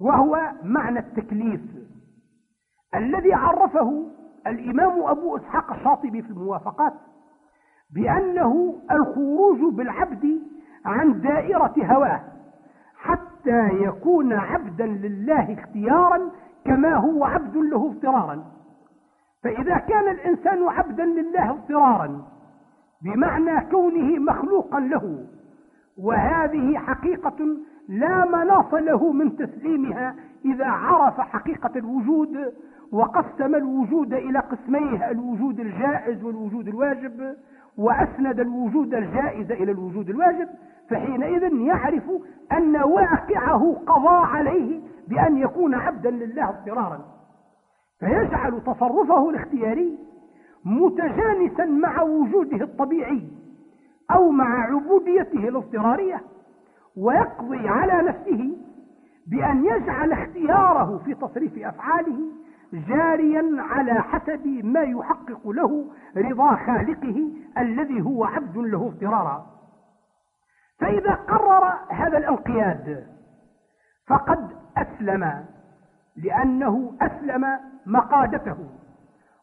[0.00, 1.60] وهو معنى التكليف.
[2.94, 4.06] الذي عرفه
[4.46, 6.92] الإمام أبو إسحاق الشاطبي في الموافقات
[7.94, 10.40] بأنه الخروج بالعبد
[10.84, 12.20] عن دائرة هواه
[12.96, 16.30] حتى يكون عبدا لله اختيارا
[16.64, 18.44] كما هو عبد له اضطرارا.
[19.42, 22.24] فإذا كان الإنسان عبدا لله اضطرارا
[23.02, 25.26] بمعنى كونه مخلوقا له
[25.98, 27.56] وهذه حقيقة
[27.88, 30.14] لا مناص له من تسليمها
[30.44, 32.52] إذا عرف حقيقة الوجود
[32.92, 37.36] وقسم الوجود إلى قسميه الوجود الجائز والوجود الواجب
[37.78, 40.48] وأسند الوجود الجائز إلى الوجود الواجب
[40.90, 42.10] فحينئذ يعرف
[42.52, 47.00] أن واقعه قضى عليه بأن يكون عبدا لله اضطرارا.
[48.00, 49.98] فيجعل تصرفه الاختياري
[50.64, 53.22] متجانسا مع وجوده الطبيعي
[54.10, 56.20] أو مع عبوديته الاضطرارية.
[56.96, 58.56] ويقضي على نفسه
[59.26, 62.18] بأن يجعل اختياره في تصريف أفعاله
[62.72, 69.46] جاريا على حسب ما يحقق له رضا خالقه الذي هو عبد له اضطرارا.
[70.78, 73.06] فإذا قرر هذا الانقياد
[74.06, 75.44] فقد أسلم
[76.16, 78.56] لأنه أسلم مقادته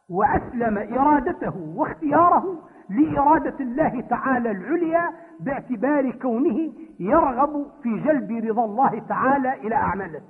[0.10, 9.54] وأسلم إرادته واختياره لإرادة الله تعالى العليا باعتبار كونه يرغب في جلب رضا الله تعالى
[9.54, 10.22] إلى أعماله.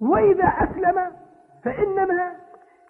[0.00, 1.10] وإذا أسلم
[1.64, 2.32] فإنما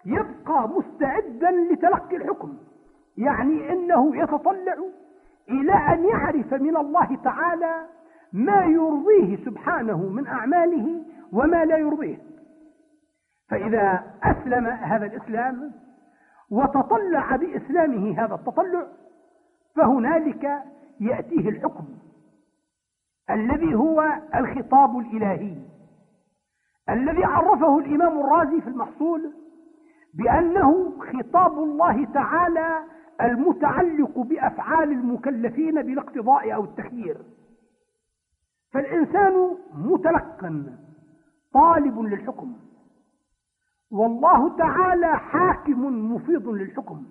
[0.05, 2.57] يبقى مستعدا لتلقي الحكم
[3.17, 4.75] يعني إنه يتطلع
[5.49, 7.85] إلى أن يعرف من الله تعالى
[8.33, 12.17] ما يرضيه سبحانه من أعماله وما لا يرضيه.
[13.49, 15.71] فإذا أسلم هذا الإسلام
[16.51, 18.87] وتطلع بإسلامه هذا التطلع
[19.75, 20.63] فهنالك
[20.99, 21.85] يأتيه الحكم
[23.29, 25.55] الذي هو الخطاب الإلهي
[26.89, 29.33] الذي عرفه الإمام الرازي في المحصول
[30.13, 32.83] بأنه خطاب الله تعالى
[33.21, 37.17] المتعلق بأفعال المكلفين بالاقتضاء أو التخيير.
[38.73, 40.77] فالإنسان متلقن
[41.53, 42.53] طالب للحكم.
[43.91, 47.03] والله تعالى حاكم مفيض للحكم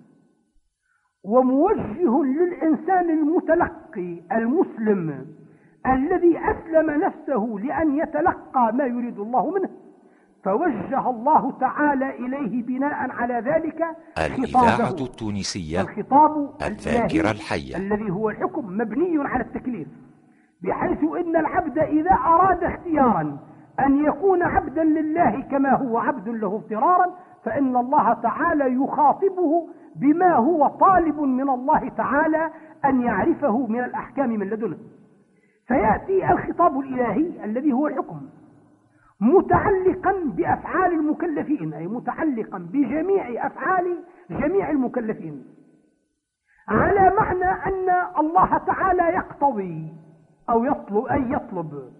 [1.23, 5.25] وموجه للإنسان المتلقي المسلم
[5.87, 9.69] الذي أسلم نفسه لأن يتلقى ما يريد الله منه.
[10.43, 13.83] فوجه الله تعالى إليه بناء على ذلك
[14.17, 17.77] الإذاعة التونسية الخطاب الذاكرة الحية.
[17.77, 19.87] الذي هو الحكم مبني على التكليف
[20.63, 23.37] بحيث إن العبد إذا أراد اختيارا
[23.79, 27.05] أن يكون عبدا لله كما هو عبد له اضطرارا
[27.45, 32.49] فإن الله تعالى يخاطبه بما هو طالب من الله تعالى
[32.85, 34.77] أن يعرفه من الأحكام من لدنه.
[35.67, 38.21] فيأتي الخطاب الإلهي الذي هو الحكم
[39.21, 45.45] متعلقا بأفعال المكلفين أي متعلقا بجميع أفعال جميع المكلفين
[46.67, 49.93] على معنى أن الله تعالى يقتضي
[50.49, 51.91] أو يطلب أي يطلب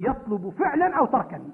[0.00, 1.50] يطلب فعلا أو تركا.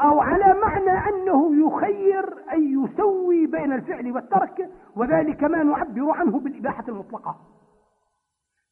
[0.00, 6.84] أو على معنى أنه يخير أي يسوي بين الفعل والترك وذلك ما نعبر عنه بالإباحة
[6.88, 7.36] المطلقة.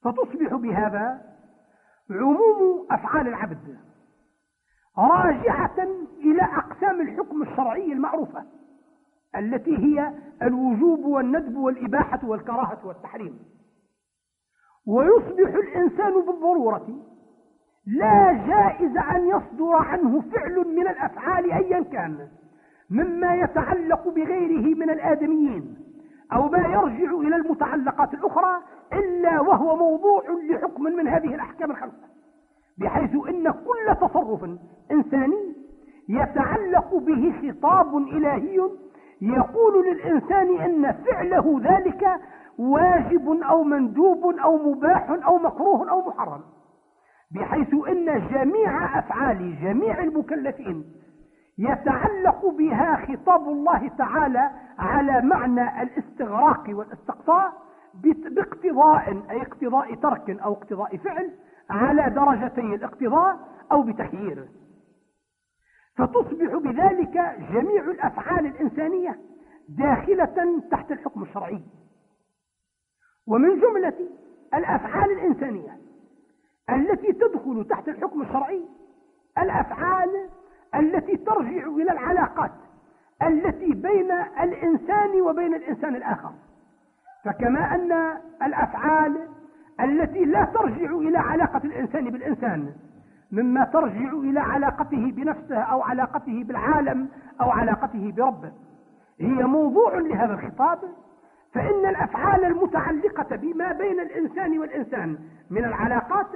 [0.03, 1.23] فتصبح بهذا
[2.11, 3.79] عموم أفعال العبد
[4.99, 5.79] راجعة
[6.19, 8.45] إلى أقسام الحكم الشرعي المعروفة
[9.37, 13.39] التي هي الوجوب والندب والإباحة والكراهة والتحريم.
[14.87, 17.10] ويصبح الإنسان بالضرورة
[17.99, 22.29] لا جائز أن يصدر عنه فعل من الأفعال أيا كان
[22.91, 25.77] مما يتعلق بغيره من الآدميين
[26.33, 32.11] أو ما يرجع إلى المتعلقات الأخرى إلا وهو موضوع لحكم من هذه الأحكام الخمسة.
[32.79, 34.45] بحيث إن كل تصرف
[34.93, 35.55] إنساني
[36.09, 38.61] يتعلق به خطاب إلهي
[39.21, 42.09] يقول للإنسان إن فعله ذلك
[42.59, 46.41] واجب أو مندوب أو مباح أو مكروه أو محرم.
[47.35, 50.85] بحيث إن جميع أفعال جميع المكلفين
[51.59, 57.53] يتعلق بها خطاب الله تعالى على معنى الاستغراق والاستقصاء
[58.35, 61.31] باقتضاء أي اقتضاء ترك أو اقتضاء فعل
[61.71, 63.39] على درجتي الاقتضاء
[63.73, 64.49] أو بتحيير
[65.97, 67.15] فتصبح بذلك
[67.53, 69.19] جميع الأفعال الإنسانية
[69.69, 71.63] داخلة تحت الحكم الشرعي.
[73.27, 74.09] ومن جملة
[74.55, 75.77] الأفعال الإنسانية
[76.75, 78.65] التي تدخل تحت الحكم الشرعي
[79.39, 80.29] الأفعال
[80.75, 82.51] التي ترجع إلى العلاقات
[83.23, 86.33] التي بين الإنسان وبين الإنسان الآخر.
[87.25, 87.93] فكما أن
[88.47, 89.29] الأفعال
[89.81, 92.73] التي لا ترجع إلى علاقة الإنسان بالإنسان
[93.33, 97.09] مما ترجع إلى علاقته بنفسه أو علاقته بالعالم
[97.41, 98.53] أو علاقته بربه
[99.21, 100.79] هي موضوع لهذا الخطاب.
[101.55, 105.19] فإن الأفعال المتعلقة بما بين الإنسان والإنسان
[105.51, 106.27] من العلاقات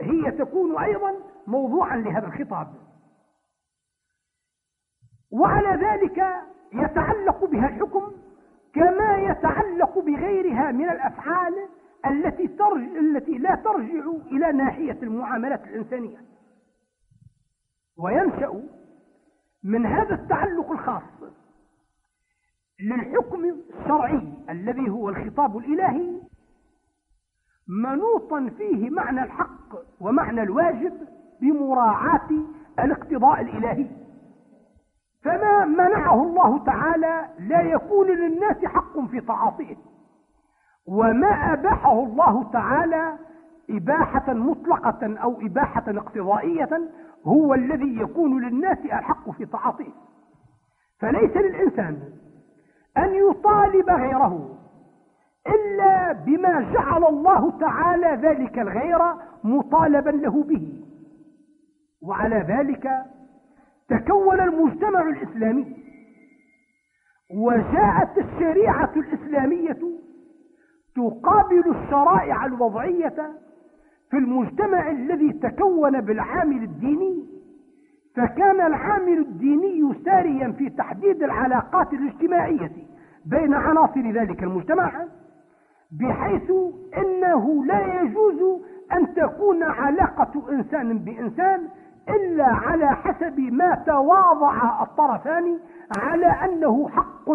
[0.00, 1.14] هي تكون أيضا
[1.46, 2.74] موضوعا لهذا الخطاب.
[5.30, 6.24] وعلى ذلك
[6.72, 8.12] يتعلق بها الحكم
[8.74, 11.68] كما يتعلق بغيرها من الأفعال
[12.06, 16.18] التي, ترجع التي لا ترجع إلى ناحية المعاملات الإنسانية.
[17.98, 18.62] وينشأ
[19.64, 21.02] من هذا التعلق الخاص
[22.80, 26.20] للحكم الشرعي الذي هو الخطاب الإلهي
[27.68, 30.92] منوطا فيه معنى الحق ومعنى الواجب
[31.40, 32.30] بمراعاة
[32.78, 33.86] الاقتضاء الإلهي.
[35.22, 39.76] فما منعه الله تعالى لا يكون للناس حق في تعاطيه.
[40.86, 43.18] وما أباحه الله تعالى
[43.70, 46.90] إباحة مطلقة أو إباحة اقتضائية
[47.26, 49.92] هو الذي يكون للناس الحق في تعاطيه.
[50.98, 52.02] فليس للإنسان
[52.96, 54.53] أن يطالب غيره
[55.46, 58.98] إلا بما جعل الله تعالى ذلك الغير
[59.44, 60.84] مطالبا له به.
[62.02, 62.90] وعلى ذلك
[63.88, 65.76] تكون المجتمع الإسلامي
[67.30, 69.78] وجاءت الشريعة الإسلامية
[70.96, 73.32] تقابل الشرائع الوضعية
[74.10, 77.26] في المجتمع الذي تكون بالعامل الديني
[78.16, 82.72] فكان العامل الديني ساريا في تحديد العلاقات الاجتماعية
[83.26, 85.06] بين عناصر ذلك المجتمع
[86.00, 86.50] بحيث
[86.96, 91.68] إنه لا يجوز أن تكون علاقة إنسان بإنسان
[92.08, 95.58] إلا على حسب ما تواضع الطرفان
[95.98, 97.30] على أنه حق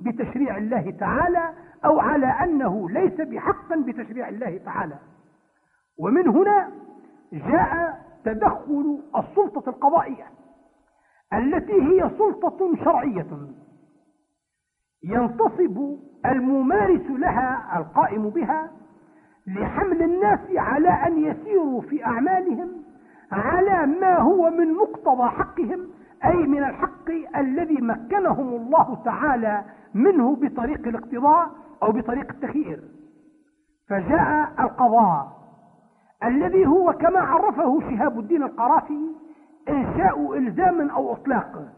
[0.00, 1.50] بتشريع الله تعالى
[1.84, 4.98] أو على أنه ليس بحق بتشريع الله تعالى.
[5.98, 6.70] ومن هنا
[7.32, 10.24] جاء تدخل السلطة القضائية
[11.32, 13.26] التي هي سلطة شرعية.
[15.04, 18.70] ينتصب الممارس لها القائم بها
[19.46, 22.68] لحمل الناس على أن يسيروا في أعمالهم
[23.32, 25.88] على ما هو من مقتضى حقهم
[26.24, 31.50] أي من الحق الذي مكنهم الله تعالى منه بطريق الاقتضاء
[31.82, 32.80] أو بطريق التخيير
[33.88, 35.42] فجاء القضاء
[36.24, 39.14] الذي هو كما عرفه شهاب الدين القرافي
[39.68, 41.72] إنشاء إلزام أو إطلاق.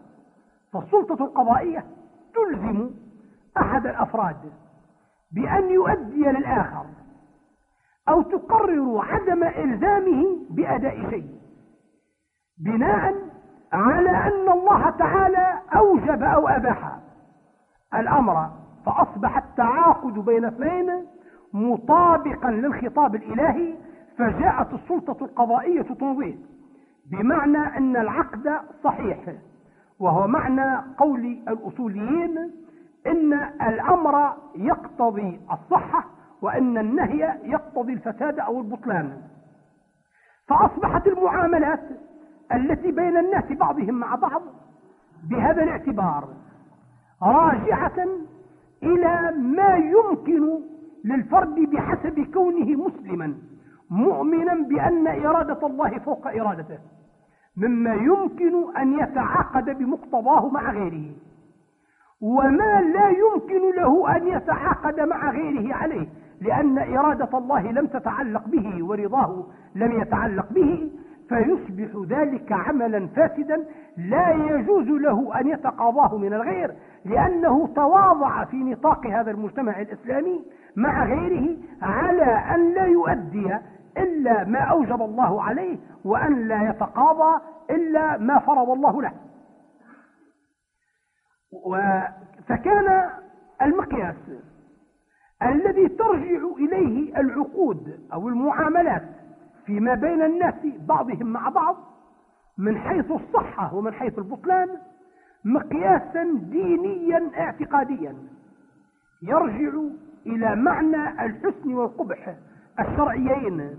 [0.72, 1.84] فالسلطة القضائية
[2.34, 2.90] تلزم
[3.58, 4.52] أحد الأفراد
[5.32, 6.86] بأن يؤدي للآخر
[8.08, 11.28] أو تقرر عدم إلزامه بأداء شيء
[12.58, 13.14] بناء
[13.72, 16.98] على أن الله تعالى أوجب أو أباح
[17.94, 18.50] الأمر
[18.86, 21.06] فأصبح التعاقد بين اثنين
[21.52, 23.74] مطابقا للخطاب الإلهي
[24.18, 26.36] فجاءت السلطة القضائية تنظيه
[27.10, 29.18] بمعنى أن العقد صحيح
[30.00, 32.50] وهو معنى قول الأصوليين
[33.06, 33.32] إن
[33.68, 36.04] الأمر يقتضي الصحة
[36.42, 39.22] وأن النهي يقتضي الفساد أو البطلان.
[40.48, 41.80] فأصبحت المعاملات
[42.54, 44.42] التي بين الناس بعضهم مع بعض
[45.30, 46.28] بهذا الاعتبار
[47.22, 48.06] راجعة
[48.82, 50.60] إلى ما يمكن
[51.04, 53.34] للفرد بحسب كونه مسلما
[53.90, 56.78] مؤمنا بأن إرادة الله فوق إرادته
[57.56, 61.12] مما يمكن أن يتعاقد بمقتضاه مع غيره.
[62.20, 66.06] وما لا يمكن له أن يتعاقد مع غيره عليه
[66.40, 70.90] لأن إرادة الله لم تتعلق به ورضاه لم يتعلق به
[71.28, 73.64] فيصبح ذلك عملا فاسدا
[73.96, 80.44] لا يجوز له أن يتقاضاه من الغير لأنه تواضع في نطاق هذا المجتمع الإسلامي
[80.76, 83.56] مع غيره على أن لا يؤدي
[83.98, 87.40] إلا ما أوجب الله عليه وأن لا يتقاضى
[87.70, 89.12] إلا ما فرض الله له.
[92.48, 93.10] فكان
[93.62, 94.16] المقياس
[95.42, 99.08] الذي ترجع إليه العقود أو المعاملات
[99.66, 100.54] فيما بين الناس
[100.88, 101.76] بعضهم مع بعض
[102.58, 104.68] من حيث الصحة ومن حيث البطلان
[105.44, 108.14] مقياسا دينيا اعتقاديا.
[109.22, 109.78] يرجع
[110.26, 112.34] إلى معنى الحسن والقبح
[112.80, 113.70] الشرعيين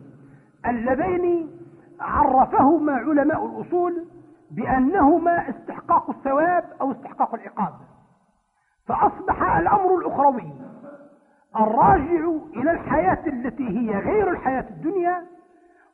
[0.66, 1.50] اللذين
[2.00, 4.06] عرفهما علماء الأصول
[4.52, 7.74] بأنهما استحقاق الثواب أو استحقاق العقاب.
[8.88, 10.54] فأصبح الأمر الأخروي
[11.56, 15.22] الراجع إلى الحياة التي هي غير الحياة الدنيا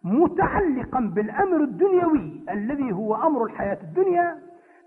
[0.03, 4.37] متعلقا بالأمر الدنيوي الذي هو أمر الحياة الدنيا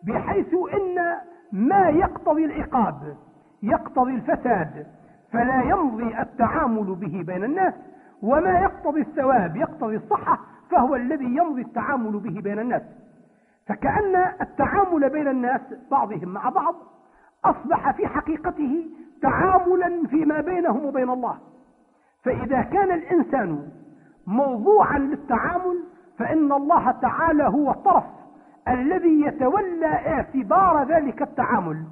[0.03, 1.17] بحيث إن
[1.53, 3.17] ما يقتضي العقاب
[3.63, 4.87] يقتضي الفساد
[5.33, 7.75] فلا يمضي التعامل به بين الناس
[8.23, 10.39] وما يقتضي الثواب يقتضي الصحة
[10.71, 12.83] فهو الذي يمضي التعامل به بين الناس.
[13.67, 15.61] فكأن التعامل بين الناس
[15.91, 16.75] بعضهم مع بعض
[17.45, 18.91] أصبح في حقيقته
[19.23, 21.39] تعاملا فيما بينهم وبين الله.
[22.25, 23.69] فإذا كان الإنسان
[24.27, 25.85] موضوعا للتعامل
[26.19, 28.05] فإن الله تعالى هو الطرف
[28.69, 31.85] الذي يتولى اعتبار ذلك التعامل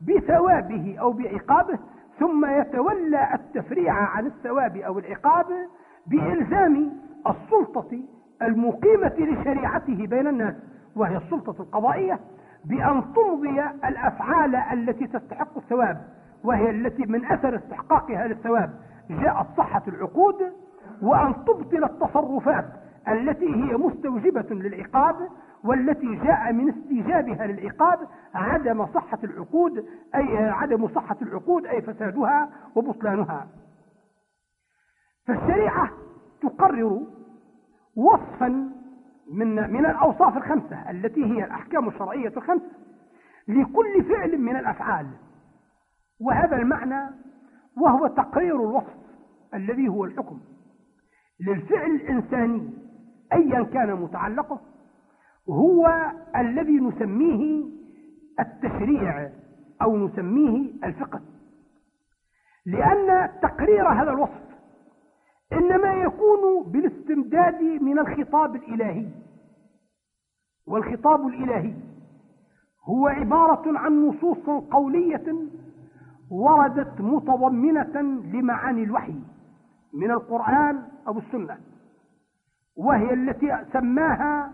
[0.00, 1.78] بثوابه أو بعقابه
[2.18, 5.46] ثم يتولى التفريع عن الثواب أو العقاب
[6.06, 6.92] بإلزام
[7.26, 8.00] السلطة
[8.42, 10.54] المقيمة لشريعته بين الناس.
[10.96, 12.20] وهي السلطة القضائية
[12.64, 16.04] بأن تمضي الأفعال التي تستحق الثواب
[16.44, 18.80] وهي التي من أثر استحقاقها للثواب.
[19.10, 20.52] جاءت صحة العقود
[21.02, 22.66] وأن تبطل التصرفات
[23.08, 25.16] التي هي مستوجبة للعقاب
[25.64, 27.98] والتي جاء من استيجابها للعقاب
[28.34, 29.84] عدم صحة العقود
[30.14, 33.46] أي عدم صحة العقود أي فسادها وبطلانها.
[35.26, 35.90] فالشريعة
[36.42, 37.00] تقرر
[37.96, 38.70] وصفا
[39.32, 42.70] من من الأوصاف الخمسة التي هي الأحكام الشرعية الخمسة
[43.48, 45.06] لكل فعل من الأفعال.
[46.20, 47.10] وهذا المعنى
[47.76, 48.96] وهو تقرير الوصف
[49.54, 50.40] الذي هو الحكم
[51.40, 52.70] للفعل الإنساني
[53.32, 54.60] أيا كان متعلقه
[55.48, 57.64] هو الذي نسميه
[58.40, 59.30] التشريع
[59.82, 61.20] أو نسميه الفقه.
[62.66, 64.45] لأن تقرير هذا الوصف
[65.52, 69.06] إنما يكون بالاستمداد من الخطاب الإلهي.
[70.66, 71.74] والخطاب الإلهي
[72.88, 75.34] هو عبارة عن نصوص قولية
[76.30, 78.00] وردت متضمنة
[78.32, 79.20] لمعاني الوحي
[79.94, 81.58] من القرآن أو السنة
[82.76, 84.52] وهي التي سماها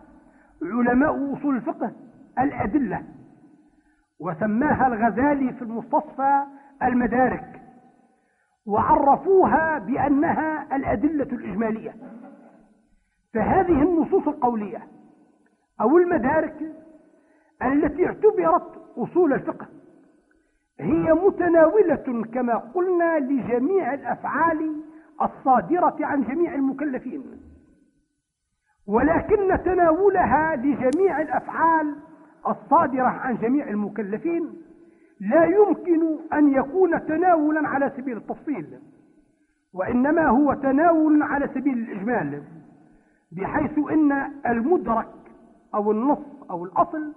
[0.62, 1.92] علماء أصول الفقه
[2.38, 3.02] الأدلة
[4.20, 6.42] وسماها الغزالي في المستصفى
[6.82, 7.61] المدارك.
[8.66, 11.94] وعرفوها بأنها الأدلة الإجمالية.
[13.34, 14.86] فهذه النصوص القولية
[15.80, 16.56] أو المدارك
[17.62, 19.66] التي اعتبرت أصول الفقه
[20.80, 24.82] هي متناولة كما قلنا لجميع الأفعال
[25.22, 27.24] الصادرة عن جميع المكلفين
[28.86, 31.96] ولكن تناولها لجميع الأفعال
[32.48, 34.62] الصادرة عن جميع المكلفين
[35.30, 38.66] لا يمكن أن يكون تناولا على سبيل التفصيل
[39.74, 42.42] وإنما هو تناول على سبيل الإجمال
[43.32, 44.12] بحيث إن
[44.46, 45.08] المدرك
[45.74, 46.18] أو النص
[46.50, 47.12] أو الأصل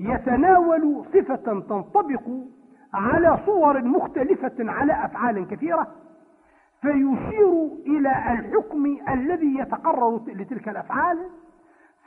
[0.00, 2.22] يتناول صفة تنطبق
[2.94, 5.86] على صور مختلفة على أفعال كثيرة
[6.80, 11.18] فيشير إلى الحكم الذي يتقرر لتلك الأفعال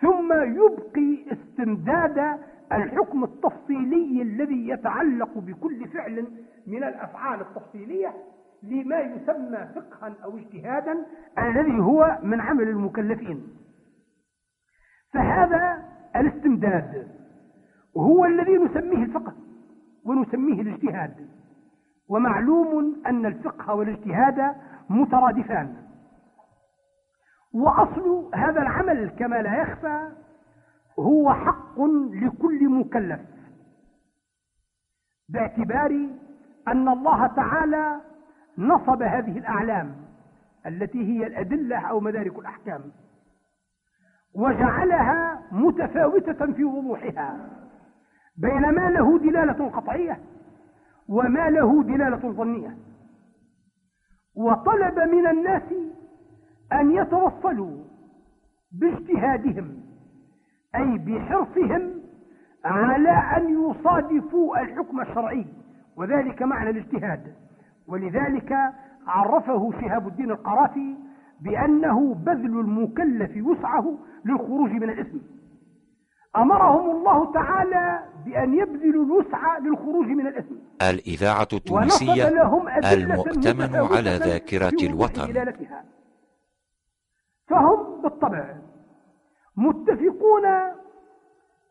[0.02, 2.40] ثم يبقي استمداد
[2.76, 6.28] الحكم التفصيلي الذي يتعلق بكل فعل
[6.68, 8.14] من الأفعال التفصيلية
[8.64, 11.06] لما يسمى فقها أو اجتهادا
[11.38, 13.48] الذي هو من عمل المكلفين.
[15.14, 15.84] فهذا
[16.16, 17.08] الاستمداد
[17.98, 19.34] هو الذي نسميه الفقه
[20.06, 21.30] ونسميه الاجتهاد.
[22.10, 24.56] ومعلوم أن الفقه والاجتهاد
[24.90, 25.76] مترادفان.
[27.54, 30.10] وأصل هذا العمل كما لا يخفى
[31.00, 31.82] هو حق
[32.12, 33.20] لكل مكلف.
[35.30, 36.08] باعتبار
[36.68, 38.02] أن الله تعالى
[38.58, 39.96] نصب هذه الأعلام
[40.66, 42.82] التي هي الأدلة أو مدارك الأحكام
[44.36, 47.50] وجعلها متفاوتة في وضوحها
[48.38, 50.20] بين ما له دلالة قطعية
[51.08, 52.78] وما له دلالة ظنية.
[54.36, 55.74] وطلب من الناس
[56.74, 57.84] أن يتوصلوا
[58.72, 59.93] باجتهادهم
[60.76, 62.02] أي بحرصهم
[62.66, 65.46] على أن يصادفوا الحكم الشرعي
[65.96, 67.36] وذلك معنى الاجتهاد.
[67.88, 68.54] ولذلك
[69.08, 70.96] عرفه شهاب الدين القرافي
[71.42, 75.18] بأنه بذل المكلف وسعه للخروج من الإثم
[76.38, 82.28] أمرهم الله تعالى بأن يبذلوا الوسع للخروج من الإثم الإذاعة التونسية
[82.94, 85.54] المؤتمن على ذاكرة الوطن.
[87.48, 88.56] فهم بالطبع.
[89.58, 90.42] متفقون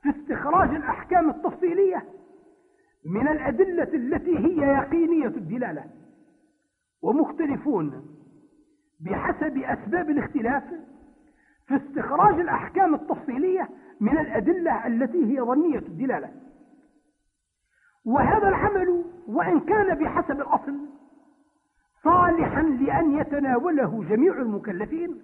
[0.03, 2.05] في استخراج الأحكام التفصيلية
[3.05, 5.85] من الأدلة التي هي يقينية الدلالة
[7.03, 8.07] ومختلفون
[9.01, 10.65] بحسب أسباب الاختلاف
[11.67, 13.69] في استخراج الأحكام التفصيلية
[14.01, 16.31] من الأدلة التي هي ظنية الدلالة.
[18.05, 20.75] وهذا العمل وإن كان بحسب الأصل
[22.05, 25.23] صالحا لأن يتناوله جميع المكلفين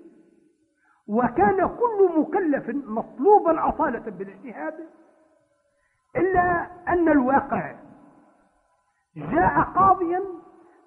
[1.08, 4.74] وكان كل مكلف مطلوبا أصالة بالاجتهاد
[6.16, 7.74] إلا أن الواقع
[9.16, 10.22] جاء قاضيا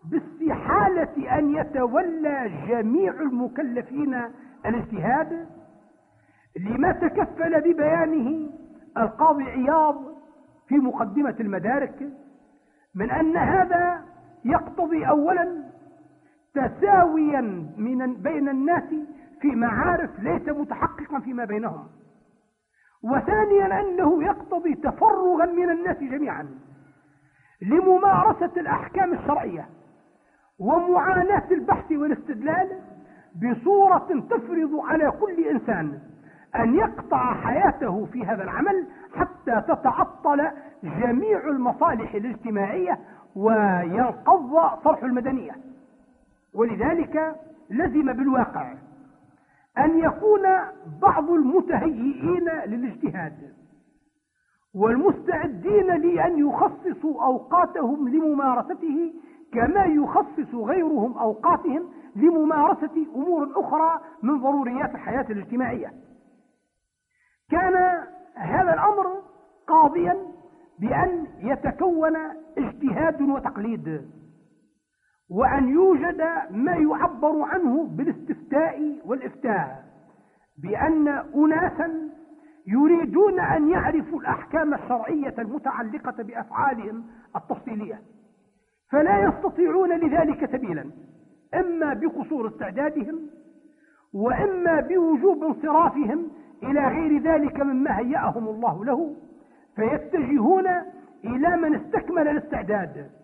[0.03, 4.22] باستحالة أن يتولى جميع المكلفين
[4.65, 5.47] الاجتهاد
[6.59, 8.49] لما تكفل ببيانه
[8.97, 9.95] القاضي عياض
[10.67, 12.09] في مقدمة المدارك
[12.95, 14.05] من أن هذا
[14.45, 15.63] يقتضي أولا
[16.53, 17.41] تساويا
[17.78, 18.93] من بين الناس
[19.42, 21.88] في معارف ليس متحققا فيما بينهم.
[23.04, 26.50] وثانيا أنه يقتضي تفرغا من الناس جميعا
[27.62, 29.66] لممارسة الأحكام الشرعية
[30.60, 32.80] ومعاناة البحث والاستدلال
[33.36, 36.00] بصورة تفرض على كل إنسان
[36.56, 40.52] أن يقطع حياته في هذا العمل حتى تتعطل
[40.84, 43.00] جميع المصالح الاجتماعية
[43.36, 45.52] وينقض صرح المدنية.
[46.54, 47.36] ولذلك
[47.70, 48.74] لزم بالواقع
[49.78, 50.41] أن يكون
[51.01, 53.53] بعض المتهيئين للاجتهاد
[54.76, 59.13] والمستعدين لأن يخصصوا أوقاتهم لممارسته
[59.53, 65.93] كما يخصص غيرهم أوقاتهم لممارسة أمور أخرى من ضروريات الحياة الاجتماعية.
[67.51, 68.03] كان
[68.36, 69.22] هذا الأمر
[69.67, 70.17] قاضيا
[70.80, 72.15] بأن يتكون
[72.57, 74.01] اجتهاد وتقليد.
[75.32, 79.84] وأن يوجد ما يعبر عنه بالاستفتاء والإفتاء
[80.64, 82.10] بأن أناسا
[82.68, 87.04] يريدون أن يعرفوا الأحكام الشرعية المتعلقة بأفعالهم
[87.36, 88.02] التفصيلية
[88.92, 90.92] فلا يستطيعون لذلك سبيلا
[91.54, 93.20] إما بقصور استعدادهم
[94.14, 96.28] وإما بوجوب انصرافهم
[96.64, 99.16] إلى غير ذلك مما هيأهم الله له
[99.76, 100.68] فيتجهون
[101.24, 103.20] إلى من استكمل الاستعداد.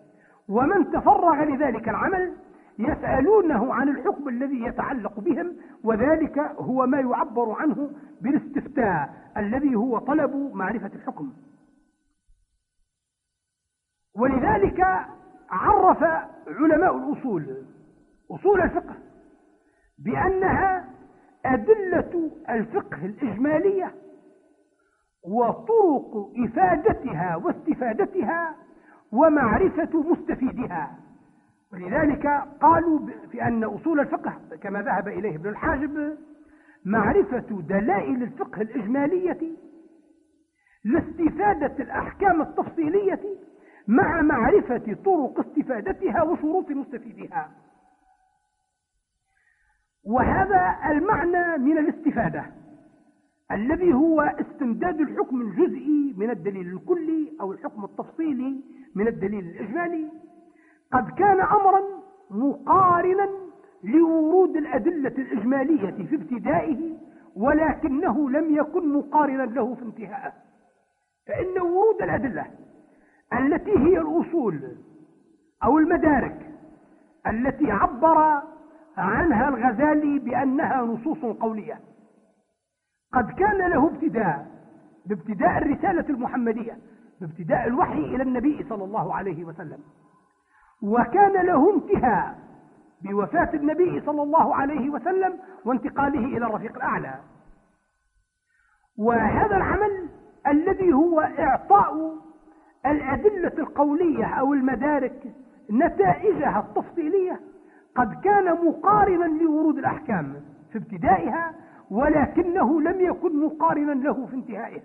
[0.48, 2.36] ومن تفرغ لذلك العمل
[2.78, 7.90] يسألونه عن الحكم الذي يتعلق بهم وذلك هو ما يعبر عنه
[8.20, 11.32] بالاستفتاء الذي هو طلب معرفة الحكم.
[14.16, 14.80] ولذلك
[15.50, 16.02] عرف
[16.46, 17.64] علماء الأصول
[18.30, 18.94] أصول الفقه
[19.98, 20.88] بأنها
[21.44, 23.94] أدلة الفقه الإجمالية
[25.24, 28.56] وطرق إفادتها واستفادتها
[29.12, 30.98] ومعرفة مستفيدها.
[31.72, 32.26] ولذلك
[32.60, 33.00] قالوا
[33.30, 34.32] في أن أصول الفقه
[34.62, 36.16] كما ذهب إليه ابن الحاجب
[36.84, 39.56] معرفة دلائل الفقه الإجمالية
[40.84, 43.20] لاستفادة الأحكام التفصيلية
[43.88, 47.50] مع معرفة طرق استفادتها وشروط مستفيدها.
[50.04, 52.44] وهذا المعنى من الاستفادة.
[53.52, 58.60] الذي هو استمداد الحكم الجزئي من الدليل الكلي أو الحكم التفصيلي
[58.94, 60.08] من الدليل الإجمالي.
[60.92, 61.80] قد كان أمرا
[62.30, 63.28] مقارنا
[63.84, 66.96] لورود الأدلة الإجمالية في ابتدائه
[67.36, 70.32] ولكنه لم يكن مقارنا له في انتهائه.
[71.26, 72.46] فإن ورود الأدلة
[73.32, 74.76] التي هي الأصول
[75.64, 76.46] أو المدارك
[77.26, 78.42] التي عبر
[78.96, 81.80] عنها الغزالي بأنها نصوص قولية
[83.14, 84.46] قد كان له ابتداء
[85.06, 86.78] بابتداء الرسالة المحمدية
[87.20, 89.78] بابتداء الوحي إلى النبي صلى الله عليه وسلم.
[90.82, 92.38] وكان له انتهاء
[93.02, 97.14] بوفاة النبي صلى الله عليه وسلم وانتقاله إلى الرفيق الأعلى.
[98.98, 100.08] وهذا العمل
[100.46, 102.14] الذي هو إعطاء
[102.86, 105.22] الأدلة القولية أو المدارك
[105.70, 107.40] نتائجها التفصيلية
[107.94, 110.34] قد كان مقارنا لورود الأحكام
[110.72, 111.54] في ابتدائها
[111.90, 114.82] ولكنه لم يكن مقارنا له في انتهائها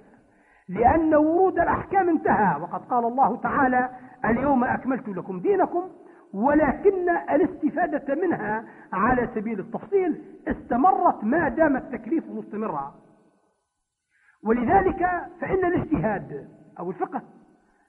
[0.69, 3.89] لأن ورود الأحكام انتهى وقد قال الله تعالى
[4.25, 5.89] اليوم أكملت لكم دينكم
[6.33, 12.93] ولكن الاستفادة منها على سبيل التفصيل استمرت ما دام التكليف مستمرا.
[14.43, 15.05] ولذلك
[15.41, 16.47] فإن الاجتهاد
[16.79, 17.21] أو الفقه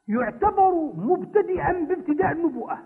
[0.09, 2.79] يعتبر مبتدئا بابتداء النبوءة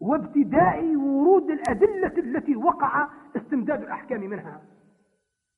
[0.00, 4.60] وابتداء ورود الأدلة التي وقع استمداد الأحكام منها.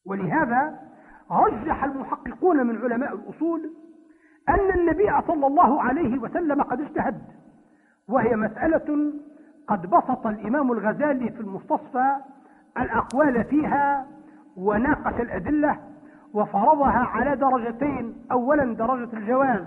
[0.07, 0.79] ولهذا
[1.31, 3.71] رجح المحققون من علماء الأصول
[4.49, 7.23] أن النبي صلى الله عليه وسلم قد اجتهد
[8.09, 9.13] وهي مسألة
[9.69, 12.17] قد بسط الإمام الغزالي في المستصفى
[12.79, 14.07] الأقوال فيها
[14.57, 15.79] وناقش الأدلة
[16.35, 19.67] وفرضها على درجتين أولا درجة الجواز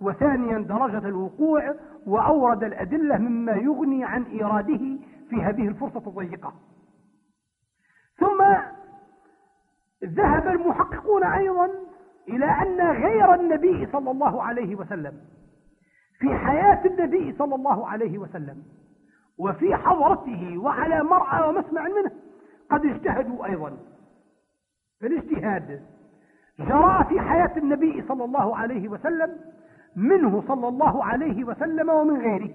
[0.00, 1.74] وثانيا درجة الوقوع
[2.06, 4.98] وأورد الأدلة مما يغني عن إيراده
[5.30, 6.52] في هذه الفرصة الضيقة.
[8.18, 8.42] ثم
[10.04, 11.70] ذهب المحققون أيضا
[12.28, 15.12] إلى أن غير النبي صلى الله عليه وسلم
[16.18, 18.62] في حياة النبي صلى الله عليه وسلم
[19.38, 22.10] وفي حضرته وعلى مرأى ومسمع منه
[22.70, 23.78] قد اجتهدوا أيضا.
[25.00, 25.82] فالاجتهاد
[26.58, 29.36] جرى في حياة النبي صلى الله عليه وسلم
[29.96, 32.50] منه صلى الله عليه وسلم ومن غيره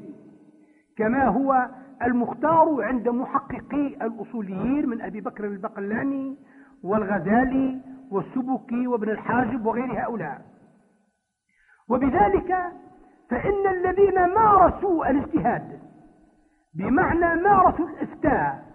[0.97, 1.69] كما هو
[2.03, 6.37] المختار عند محققي الأصوليين من أبي بكر البقلاني
[6.83, 10.41] والغزالي والسبكي وابن الحاجب وغير هؤلاء.
[11.89, 12.57] وبذلك
[13.29, 15.79] فإن الذين مارسوا الاجتهاد
[16.73, 18.67] بمعنى مارسوا الإفتاء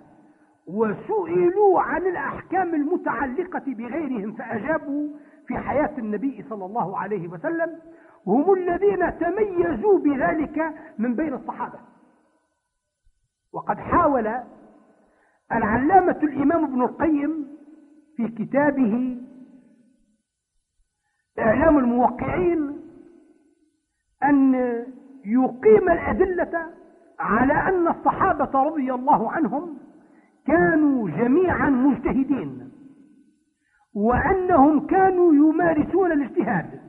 [0.66, 5.08] وسئلوا عن الأحكام المتعلقة بغيرهم فأجابوا
[5.46, 7.78] في حياة النبي صلى الله عليه وسلم
[8.26, 11.78] هم الذين تميزوا بذلك من بين الصحابة.
[13.52, 14.34] وقد حاول
[15.52, 17.51] العلامة الإمام ابن القيم
[18.22, 19.18] في كتابه
[21.38, 22.78] إعلام الموقعين
[24.24, 24.54] أن
[25.24, 26.66] يقيم الأدلة
[27.20, 29.78] على أن الصحابة رضي الله عنهم
[30.46, 32.70] كانوا جميعا مجتهدين
[33.94, 36.80] وأنهم كانوا يمارسون الاجتهاد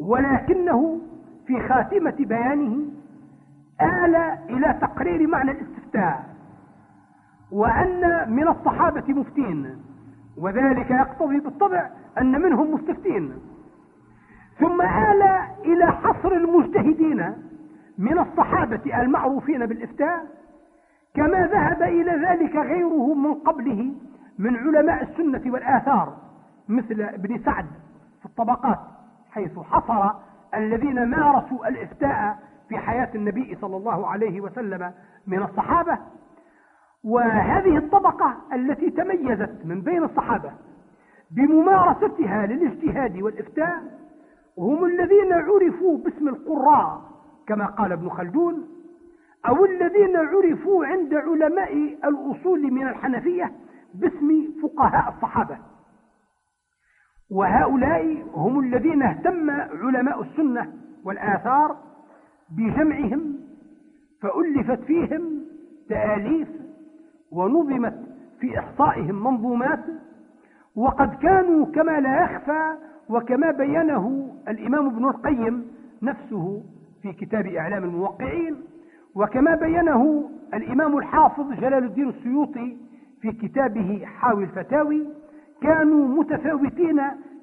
[0.00, 1.00] ولكنه
[1.46, 2.86] في خاتمة بيانه
[3.80, 4.14] آل
[4.50, 6.36] إلى تقرير معنى الاستفتاء
[7.52, 9.76] وأن من الصحابة مفتين.
[10.40, 13.32] وذلك يقتضي بالطبع أن منهم مستفتين.
[14.60, 15.22] ثم آل
[15.64, 17.34] إلى حصر المجتهدين
[17.98, 20.26] من الصحابة المعروفين بالإفتاء
[21.14, 23.92] كما ذهب إلى ذلك غيره من قبله
[24.38, 26.16] من علماء السنة والآثار
[26.68, 27.66] مثل ابن سعد
[28.20, 28.78] في الطبقات
[29.30, 30.10] حيث حصر
[30.54, 34.92] الذين مارسوا الإفتاء في حياة النبي صلى الله عليه وسلم
[35.26, 35.98] من الصحابة
[37.08, 40.52] وهذه الطبقة التي تميزت من بين الصحابة
[41.30, 43.82] بممارستها للاجتهاد والإفتاء
[44.58, 47.00] هم الذين عرفوا باسم القراء
[47.46, 48.68] كما قال ابن خلدون
[49.48, 53.52] أو الذين عرفوا عند علماء الأصول من الحنفية
[53.94, 55.58] باسم فقهاء الصحابة.
[57.30, 60.72] وهؤلاء هم الذين اهتم علماء السنة
[61.04, 61.76] والآثار
[62.50, 63.40] بجمعهم
[64.22, 65.44] فألفت فيهم
[65.88, 66.48] تآليف
[67.32, 67.94] ونظمت
[68.40, 69.84] في إحصائهم منظومات
[70.76, 72.74] وقد كانوا كما لا يخفى
[73.08, 75.66] وكما بينه الإمام ابن القيم
[76.02, 76.62] نفسه
[77.02, 78.56] في كتاب إعلام الموقعين
[79.14, 82.76] وكما بينه الإمام الحافظ جلال الدين السيوطي
[83.20, 85.06] في كتابه حاوي الفتاوي
[85.62, 87.00] كانوا متفاوتين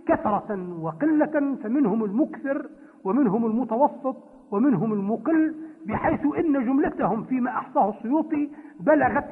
[0.07, 2.69] كثرة وقلة فمنهم المكثر
[3.03, 4.15] ومنهم المتوسط
[4.51, 5.55] ومنهم المقل
[5.85, 9.29] بحيث إن جملتهم فيما أحصاه السيوطي بلغت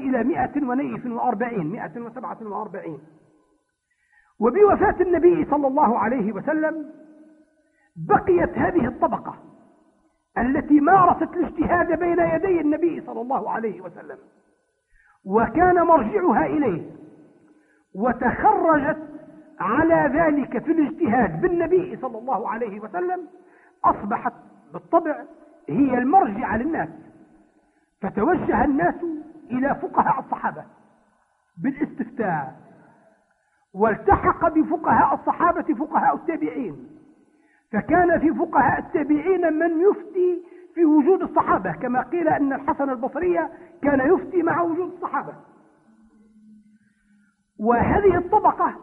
[1.63, 2.99] مئة وسبعة وأربعين.
[4.39, 6.89] وبوفاة النبي صلى الله عليه وسلم
[7.95, 9.35] بقيت هذه الطبقة
[10.37, 14.17] التي مارست الاجتهاد بين يدي النبي صلى الله عليه وسلم
[15.25, 16.91] وكان مرجعها إليه
[17.95, 18.97] وتخرجت
[19.59, 23.27] على ذلك في الاجتهاد بالنبي صلى الله عليه وسلم
[23.85, 24.33] أصبحت
[24.73, 25.23] بالطبع
[25.69, 26.89] هي المرجع للناس.
[28.01, 28.95] فتوجه الناس
[29.51, 30.63] إلى فقهاء الصحابة
[31.63, 32.55] بالاستفتاء
[33.73, 36.87] والتحق بفقهاء الصحابة فقهاء التابعين.
[37.71, 40.43] فكان في فقهاء التابعين من يفتي
[40.75, 43.49] في وجود الصحابة كما قيل أن الحسن البصري
[43.81, 45.33] كان يفتي مع وجود الصحابة.
[47.59, 48.75] وهذه الطبقة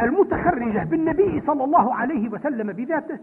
[0.00, 3.18] المتخرجة بالنبي صلى الله عليه وسلم بذاته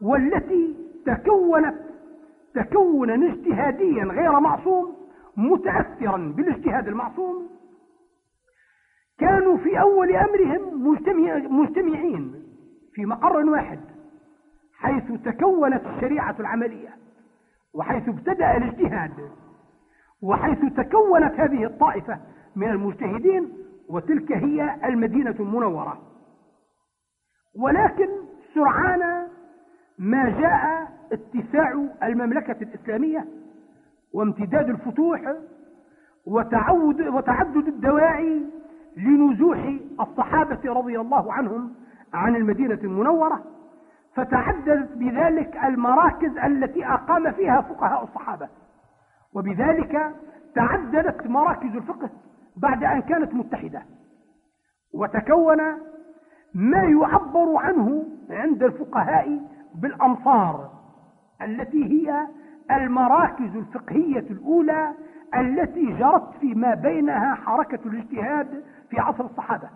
[0.00, 0.76] والتي
[1.06, 1.74] تكونت
[2.54, 4.96] تكونا اجتهاديا غير معصوم
[5.36, 7.48] متأثرا بالاجتهاد المعصوم.
[9.18, 12.44] كانوا في أول أمرهم مجتمع مجتمعين
[12.94, 13.80] في مقر واحد
[14.74, 16.96] حيث تكونت الشريعة العملية
[17.74, 19.30] وحيث ابتدأ الاجتهاد
[20.22, 22.20] وحيث تكونت هذه الطائفة
[22.56, 23.52] من المجتهدين
[23.88, 26.02] وتلك هي المدينة المنورة.
[27.56, 28.08] ولكن
[28.54, 29.21] سرعان
[29.98, 31.72] ما جاء اتساع
[32.02, 33.26] المملكة الإسلامية
[34.12, 35.34] وامتداد الفتوح
[36.26, 38.42] وتعود وتعدد الدواعي
[38.96, 41.74] لنزوح الصحابة رضي الله عنهم
[42.14, 43.44] عن المدينة المنورة
[44.14, 48.48] فتعددت بذلك المراكز التي أقام فيها فقهاء الصحابة.
[49.34, 50.14] وبذلك
[50.54, 52.10] تعددت مراكز الفقه
[52.56, 53.82] بعد أن كانت متحدة.
[54.94, 55.58] وتكون
[56.54, 59.40] ما يعبر عنه عند الفقهاء
[59.74, 60.70] بالأمصار
[61.42, 62.26] التي هي
[62.70, 64.94] المراكز الفقهية الأولى
[65.34, 69.70] التي جرت فيما بينها حركة الاجتهاد في عصر الصحابة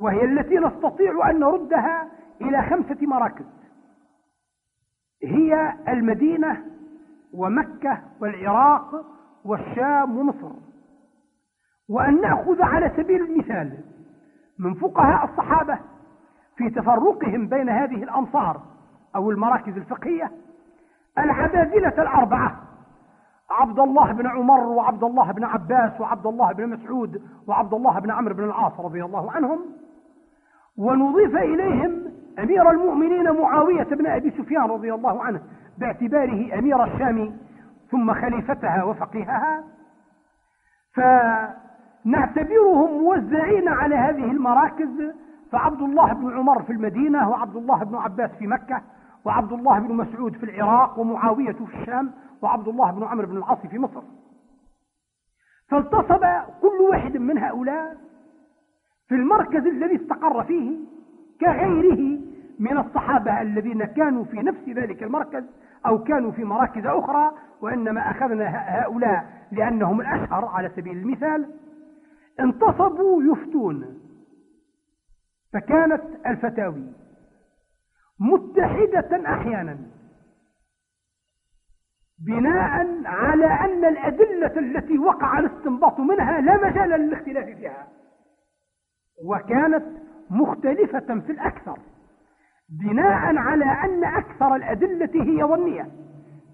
[0.00, 2.08] وهي التي نستطيع أن نردها
[2.40, 3.44] إلى خمسة مراكز.
[5.24, 6.64] هي المدينة
[7.34, 9.04] ومكة والعراق
[9.44, 10.52] والشام ومصر.
[11.88, 13.78] وأن نأخذ على سبيل المثال
[14.58, 15.78] من فقهاء الصحابة
[16.56, 18.62] في تفرقهم بين هذه الأمصار
[19.16, 20.30] أو المراكز الفقهية
[21.18, 22.56] العبادلة الأربعة.
[23.50, 28.10] عبد الله بن عمر وعبد الله بن عباس وعبد الله بن مسعود وعبد الله بن
[28.10, 29.58] عمرو بن العاص رضي الله عنهم.
[30.78, 32.04] ونضيف إليهم
[32.38, 35.40] أمير المؤمنين معاوية بن أبي سفيان رضي الله عنه
[35.78, 37.36] باعتباره أمير الشام
[37.90, 39.64] ثم خليفتها وفقيهها.
[42.04, 45.14] فنعتبرهم موزعين على هذه المراكز.
[45.52, 48.80] فعبد الله بن عمر في المدينة وعبد الله بن عباس في مكة.
[49.28, 52.12] وعبد الله بن مسعود في العراق ومعاوية في الشام
[52.42, 54.02] وعبد الله بن عمرو بن العاص في مصر.
[55.68, 56.24] فالتصب
[56.62, 57.96] كل واحد من هؤلاء
[59.08, 60.78] في المركز الذي استقر فيه
[61.40, 62.20] كغيره
[62.58, 65.44] من الصحابة الذين كانوا في نفس ذلك المركز
[65.86, 71.54] أو كانوا في مراكز أخرى وإنما أخذنا هؤلاء لأنهم الأشهر على سبيل المثال.
[72.40, 73.98] انتصبوا يفتون
[75.52, 76.86] فكانت الفتاوي.
[78.20, 79.78] متحدة أحيانا.
[82.26, 87.88] بناء على أن الأدلة التي وقع الاستنباط منها لا مجال للاختلاف فيها.
[89.24, 89.84] وكانت
[90.30, 91.78] مختلفة في الأكثر.
[92.68, 95.88] بناء على أن أكثر الأدلة هي ظنية.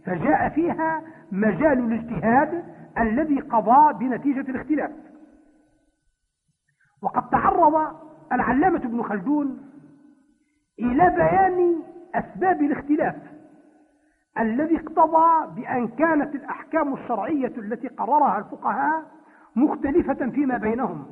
[0.06, 1.02] فجاء فيها
[1.32, 2.64] مجال الاجتهاد
[2.98, 4.90] الذي قضى بنتيجة الاختلاف.
[7.02, 7.96] وقد تعرض
[8.32, 9.73] العلامة ابن خلدون
[10.78, 11.82] إلى بيان
[12.14, 13.16] أسباب الاختلاف
[14.38, 19.04] الذي اقتضى بأن كانت الأحكام الشرعية التي قررها الفقهاء
[19.56, 21.06] مختلفة فيما بينهم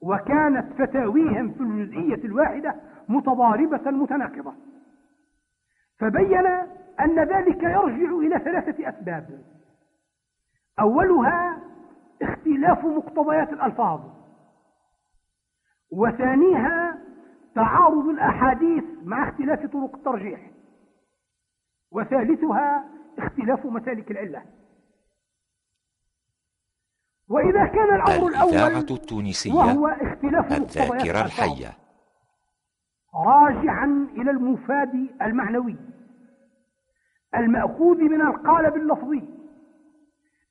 [0.00, 2.74] وكانت فتاويهم في الجزئية الواحدة
[3.08, 4.52] متضاربة متناقضة.
[5.98, 6.46] فبين
[7.00, 9.42] أن ذلك يرجع إلى ثلاثة أسباب.
[10.80, 11.58] أولها
[12.22, 14.00] اختلاف مقتضيات الألفاظ
[15.92, 16.87] وثانيها
[17.54, 20.50] تعارض الأحاديث مع اختلاف طرق الترجيح.
[21.92, 22.84] وثالثها
[23.18, 24.44] اختلاف مسالك العلة.
[27.28, 31.78] وإذا كان الأمر الأول التونسية وهو اختلاف الذاكرة الحية.
[33.14, 35.76] راجعا إلى المفاد المعنوي.
[37.34, 39.28] المأخوذ من القالب اللفظي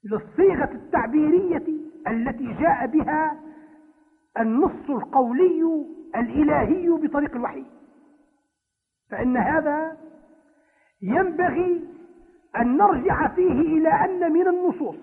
[0.04, 1.66] للصيغة التعبيرية
[2.08, 3.40] التي جاء بها
[4.40, 5.64] النص القولي
[6.16, 7.66] الإلهي بطريق الوحي.
[9.10, 9.98] فإن هذا
[11.02, 11.86] ينبغي
[12.58, 14.96] أن نرجع فيه إلى أن من النصوص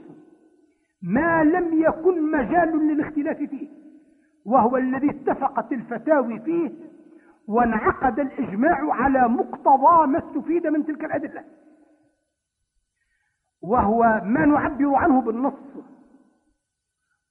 [1.02, 3.68] ما لم يكن مجال للاختلاف فيه
[4.44, 6.70] وهو الذي اتفقت الفتاوي فيه
[7.48, 11.44] وانعقد الإجماع على مقتضى ما استفيد من تلك الأدلة.
[13.62, 15.54] وهو ما نعبر عنه بالنص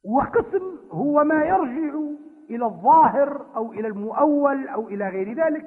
[0.06, 2.00] وقسم هو ما يرجع
[2.50, 5.66] إلى الظاهر أو إلى المؤول أو إلى غير ذلك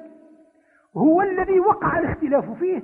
[0.97, 2.83] هو الذي وقع الاختلاف فيه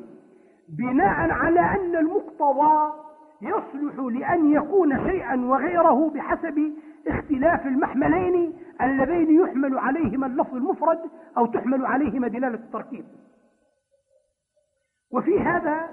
[0.69, 2.93] بناء على أن المقتضى
[3.41, 6.73] يصلح لأن يكون شيئا وغيره بحسب
[7.07, 10.99] اختلاف المحملين اللذين يحمل عليهما اللفظ المفرد
[11.37, 13.05] أو تحمل عليهما دلالة التركيب.
[15.11, 15.89] وفي هذا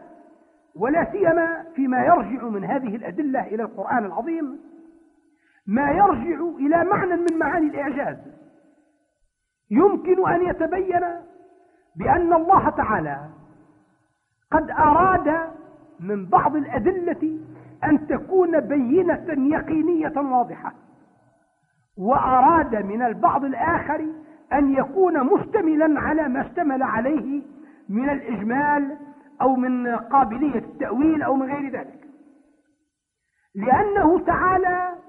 [0.76, 4.60] ولا سيما فيما يرجع من هذه الأدلة إلى القرآن العظيم
[5.70, 8.16] ما يرجع إلى معنى من معاني الإعجاز.
[9.70, 11.00] يمكن أن يتبين
[11.96, 13.28] بأن الله تعالى
[14.52, 15.50] قد أراد
[16.00, 17.38] من بعض الأدلة
[17.84, 20.72] أن تكون بينة يقينية واضحة
[21.98, 24.06] وأراد من البعض الآخر
[24.52, 27.42] أن يكون مشتملا على ما اشتمل عليه
[27.88, 28.96] من الإجمال
[29.42, 32.00] أو من قابلية التأويل أو من غير ذلك.
[33.54, 34.99] لأنه تعالى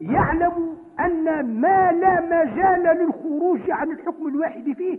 [0.00, 1.24] يعلم أن
[1.60, 4.98] ما لا مجال للخروج عن الحكم الواحد فيه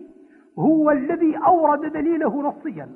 [0.59, 2.89] هو الذي أورد دليله نصيا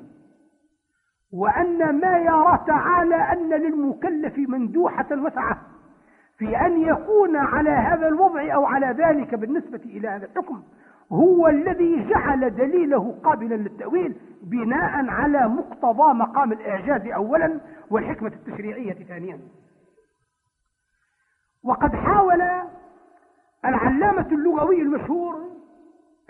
[1.32, 5.58] وأن ما يرى تعالى أن للمكلف مندوحة وسعة
[6.38, 10.62] في أن يكون على هذا الوضع أو على ذلك بالنسبة إلى هذا الحكم
[11.12, 19.38] هو الذي جعل دليله قابلا للتأويل بناء على مقتضى مقام الإعجاز أولا والحكمة التشريعية ثانيا.
[21.64, 22.42] وقد حاول
[23.64, 25.50] العلامة اللغوي المشهور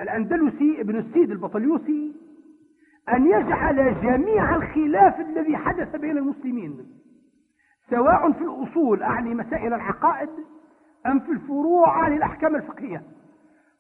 [0.01, 2.17] الأندلسي ابن السيد البطليوسي
[3.09, 6.87] أن يجعل جميع الخلاف الذي حدث بين المسلمين
[7.91, 10.29] سواء في الأصول أعني مسائل العقائد
[11.07, 13.03] أم في الفروع عن الأحكام الفقهية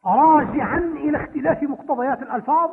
[0.07, 2.70] راجعا إلى اختلاف مقتضيات الألفاظ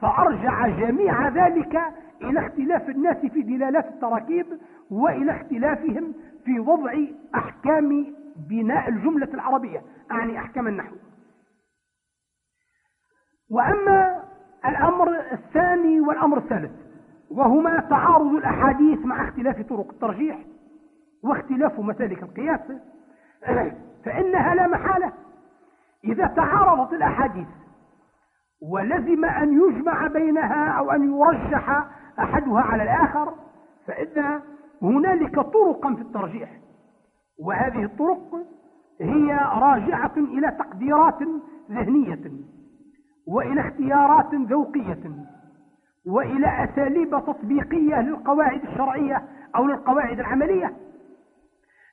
[0.00, 1.80] فأرجع جميع ذلك
[2.22, 4.46] إلى اختلاف الناس في دلالات التراكيب
[4.90, 6.94] وإلى اختلافهم في وضع
[7.34, 8.14] أحكام
[8.48, 10.94] بناء الجملة العربية أعني أحكام النحو.
[13.50, 14.24] وأما
[14.66, 16.72] الأمر الثاني والأمر الثالث
[17.30, 20.38] وهما تعارض الأحاديث مع اختلاف طرق الترجيح
[21.24, 22.60] واختلاف مسالك القياس
[24.04, 25.12] فإنها لا محالة.
[26.04, 27.48] إذا تعارضت الأحاديث
[28.62, 31.86] ولزم أن يجمع بينها أو أن يرجح
[32.18, 33.34] أحدها على الآخر
[33.86, 34.40] فإن
[34.82, 36.50] هنالك طرقا في الترجيح.
[37.40, 38.34] وهذه الطرق
[39.00, 41.18] هي راجعة إلى تقديرات
[41.70, 42.30] ذهنية
[43.26, 45.10] وإلى اختيارات ذوقية
[46.06, 49.22] وإلى أساليب تطبيقية للقواعد الشرعية
[49.56, 50.72] أو للقواعد العملية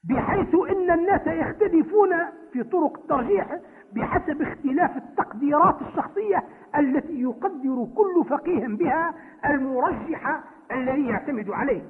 [0.10, 2.10] بحيث إن الناس يختلفون
[2.54, 3.60] في طرق الترجيح
[3.96, 6.44] بحسب اختلاف التقديرات الشخصية
[6.78, 9.14] التي يقدر كل فقيه بها
[9.46, 10.40] المرجح
[10.72, 11.82] الذي يعتمد عليه.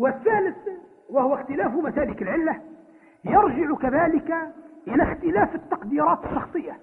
[0.00, 0.56] والثالث
[1.10, 2.60] وهو اختلاف مسالك العلة
[3.24, 4.34] يرجع كذلك
[4.88, 6.80] إلى اختلاف التقديرات الشخصية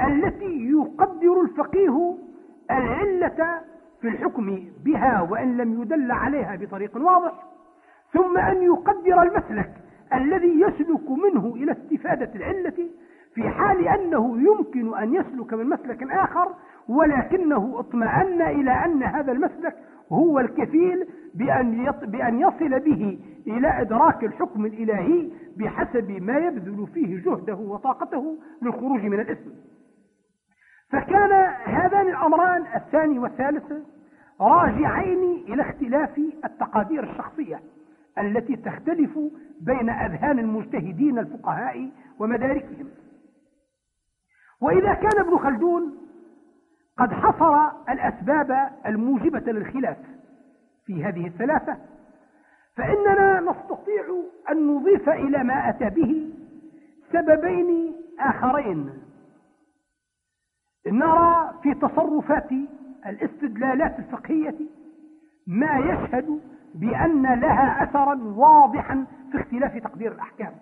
[0.00, 2.18] التي يقدر الفقيه
[2.70, 3.60] العلة
[4.00, 7.44] في الحكم بها وإن لم يدل عليها بطريق واضح
[8.12, 9.72] ثم أن يقدر المسلك
[10.14, 12.90] الذي يسلك منه إلى استفادة العلة
[13.34, 16.54] في حال أنه يمكن أن يسلك من مسلك آخر
[16.88, 19.76] ولكنه اطمأن إلى أن هذا المسلك
[20.12, 27.54] هو الكفيل بأن, بأن يصل به إلى إدراك الحكم الإلهي بحسب ما يبذل فيه جهده
[27.54, 29.50] وطاقته للخروج من الإثم
[30.90, 31.32] فكان
[31.64, 33.72] هذان الأمران الثاني والثالث
[34.40, 37.60] راجعين إلى اختلاف التقادير الشخصية.
[38.18, 39.18] التي تختلف
[39.60, 42.88] بين أذهان المجتهدين الفقهاء ومداركهم.
[44.60, 45.98] وإذا كان ابن خلدون
[46.98, 49.96] قد حصر الأسباب الموجبة للخلاف
[50.86, 51.76] في هذه الثلاثة
[52.76, 56.34] فإننا نستطيع أن نضيف إلى ما أتى به
[57.12, 58.90] سببين آخرين.
[60.86, 62.48] نرى في تصرفات
[63.06, 64.56] الاستدلالات الفقهية
[65.46, 66.40] ما يشهد
[66.74, 70.52] بأن لها أثرا واضحا في اختلاف تقدير الأحكام.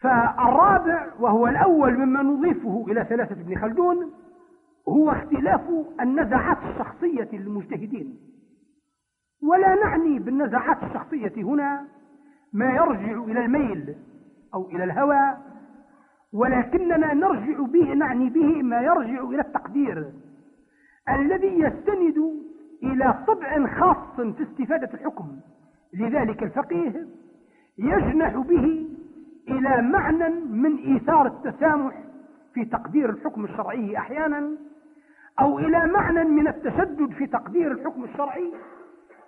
[0.00, 4.12] فالرابع وهو الأول مما نضيفه إلى ثلاثة ابن خلدون
[4.88, 5.60] هو اختلاف
[6.00, 8.18] النزعات الشخصية للمجتهدين.
[9.42, 11.86] ولا نعني بالنزعات الشخصية هنا
[12.52, 13.96] ما يرجع إلى الميل
[14.54, 15.36] أو إلى الهوى
[16.32, 20.12] ولكننا نرجع به نعني به ما يرجع إلى التقدير
[21.08, 22.46] الذي يستند
[22.92, 25.26] إلى طبع خاص في استفادة الحكم.
[25.94, 27.06] لذلك الفقيه
[27.78, 28.86] يجنح به
[29.48, 31.94] إلى معنى من إيثار التسامح
[32.54, 34.50] في تقدير الحكم الشرعي أحيانا
[35.40, 38.52] أو إلى معنى من التشدد في تقدير الحكم الشرعي.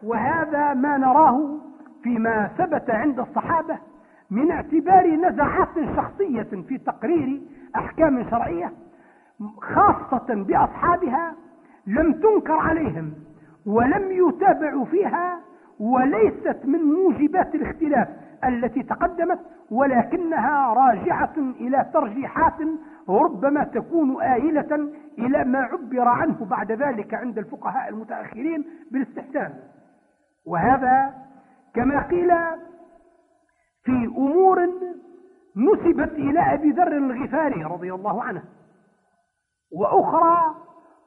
[0.03, 1.59] وهذا ما نراه
[2.03, 3.79] فيما ثبت عند الصحابة
[4.31, 7.41] من اعتبار نزعات شخصية في تقرير
[7.77, 8.73] أحكام شرعية
[9.61, 11.35] خاصة بأصحابها
[11.87, 13.13] لم تنكر عليهم.
[13.69, 15.41] ولم يتابعوا فيها
[15.81, 18.09] وليست من موجبات الاختلاف
[18.45, 19.39] التي تقدمت
[19.71, 22.55] ولكنها راجعة إلى ترجيحات
[23.09, 24.89] ربما تكون آيلة
[25.19, 29.55] إلى ما عبر عنه بعد ذلك عند الفقهاء المتأخرين بالاستحسان.
[30.47, 31.15] وهذا
[31.75, 32.31] كما قيل
[33.85, 34.67] في أمور
[35.57, 38.43] نسبت إلى أبي ذر الغفاري رضي الله عنه
[39.73, 40.55] وأخرى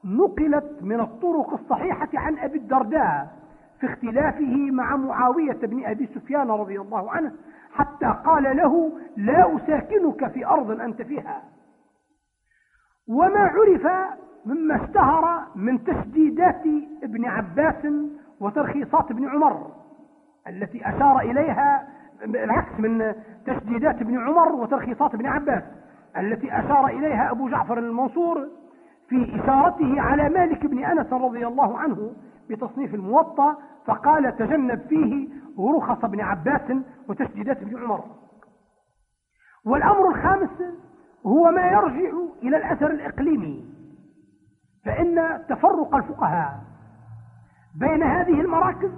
[0.03, 3.27] نقلت من الطرق الصحيحة عن أبي الدرداء
[3.79, 7.31] في اختلافه مع معاوية بن أبي سفيان رضي الله عنه
[7.73, 11.41] حتى قال له لا أساكنك في أرض أنت فيها.
[13.07, 13.87] وما عرف
[14.45, 16.63] مما اشتهر من تشديدات
[17.03, 17.85] ابن عباس
[18.39, 19.71] وترخيصات ابن عمر
[20.47, 21.87] التي أشار إليها
[22.23, 23.13] العكس من
[23.45, 25.63] تشديدات ابن عمر وترخيصات ابن عباس
[26.17, 28.47] التي أشار إليها أبو جعفر المنصور
[29.11, 32.13] في إشارته على مالك بن أنس رضي الله عنه
[32.49, 35.27] بتصنيف الموطأ فقال تجنب فيه
[35.59, 36.71] رخص ابن عباس
[37.09, 38.03] وتشديدات ابن عمر.
[39.65, 40.49] والأمر الخامس
[41.25, 42.11] هو ما يرجع
[42.43, 43.65] إلى الأثر الإقليمي
[44.85, 46.63] فإن تفرق الفقهاء
[47.79, 48.91] بين هذه المراكز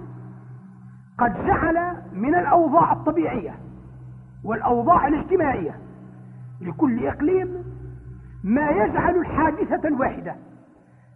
[1.18, 3.54] قد جعل من الأوضاع الطبيعية
[4.44, 5.78] والأوضاع الاجتماعية
[6.60, 7.64] لكل إقليم
[8.44, 10.36] ما يجعل الحادثة الواحدة.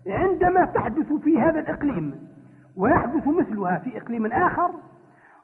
[0.07, 2.29] عندما تحدث في هذا الإقليم
[2.76, 4.70] ويحدث مثلها في إقليم آخر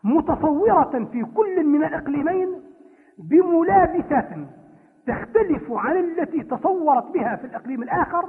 [0.04, 2.48] متصورة في كل من الإقليمين
[3.18, 4.28] بملابسات
[5.06, 8.28] تختلف عن التي تصورت بها في الإقليم الآخر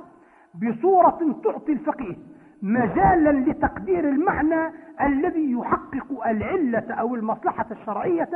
[0.56, 2.16] بصورة تعطي الفقيه
[2.62, 8.30] مجالا لتقدير المعنى الذي يحقق العلة أو المصلحة الشرعية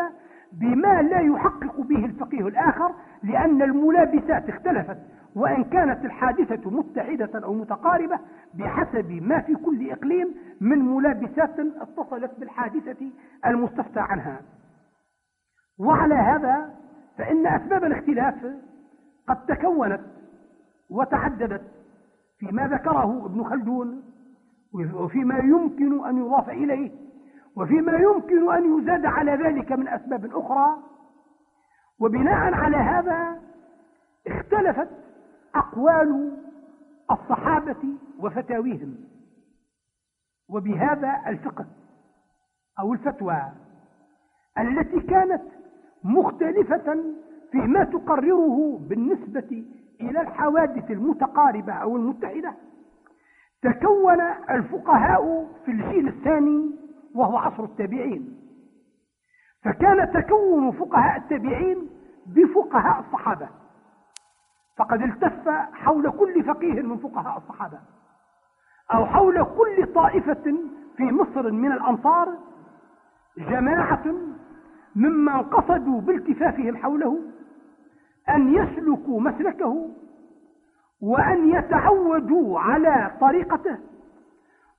[0.51, 2.93] بما لا يحقق به الفقيه الآخر
[3.23, 4.97] لأن الملابسات اختلفت
[5.35, 8.19] وإن كانت الحادثة متحدة أو متقاربة
[8.53, 13.11] بحسب ما في كل إقليم من ملابسات اتصلت بالحادثة
[13.45, 14.41] المستفتى عنها.
[15.79, 16.69] وعلى هذا
[17.17, 18.35] فإن أسباب الاختلاف
[19.27, 20.01] قد تكونت
[20.89, 21.61] وتعددت
[22.39, 24.03] فيما ذكره ابن خلدون
[24.93, 26.91] وفيما يمكن أن يضاف إليه
[27.55, 30.77] وفيما يمكن أن يزاد على ذلك من أسباب أخرى
[31.99, 33.39] وبناء على هذا
[34.27, 34.89] اختلفت
[35.55, 36.37] أقوال
[37.11, 38.95] الصحابة وفتاويهم
[40.49, 41.65] وبهذا الفقه
[42.79, 43.41] أو الفتوى
[44.59, 45.41] التي كانت
[46.03, 47.03] مختلفة
[47.51, 49.63] فيما تقرره بالنسبة
[50.01, 52.53] إلى الحوادث المتقاربة أو المتحدة.
[53.61, 56.78] تكون الفقهاء في الجيل الثاني
[57.15, 58.39] وهو عصر التابعين.
[59.63, 61.89] فكان تكون فقهاء التابعين
[62.25, 63.49] بفقهاء الصحابة.
[64.77, 67.79] فقد التف حول كل فقيه من فقهاء الصحابة.
[68.93, 70.55] أو حول كل طائفة
[70.97, 72.37] في مصر من الأنصار
[73.37, 74.03] جماعة
[74.95, 77.19] ممن قصدوا بالتفافهم حوله
[78.29, 79.89] أن يسلكوا مسلكه
[81.01, 83.77] وأن يتعودوا على طريقته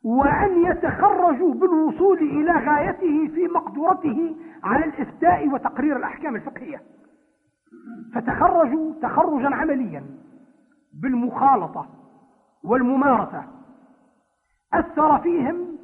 [0.05, 6.82] وأن يتخرجوا بالوصول إلى غايته في مقدورته على الإفتاء وتقرير الأحكام الفقهية.
[8.14, 10.05] فتخرجوا تخرجا عمليا
[11.03, 11.86] بالمخالطة
[12.64, 13.44] والممارسة.
[14.74, 15.78] أثر فيهم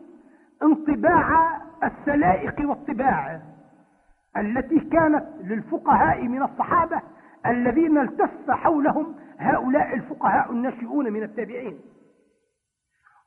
[0.62, 3.40] انطباع السلائق والطباع
[4.36, 7.00] التي كانت للفقهاء من الصحابة
[7.46, 11.78] الذين التف حولهم هؤلاء الفقهاء الناشئون من التابعين.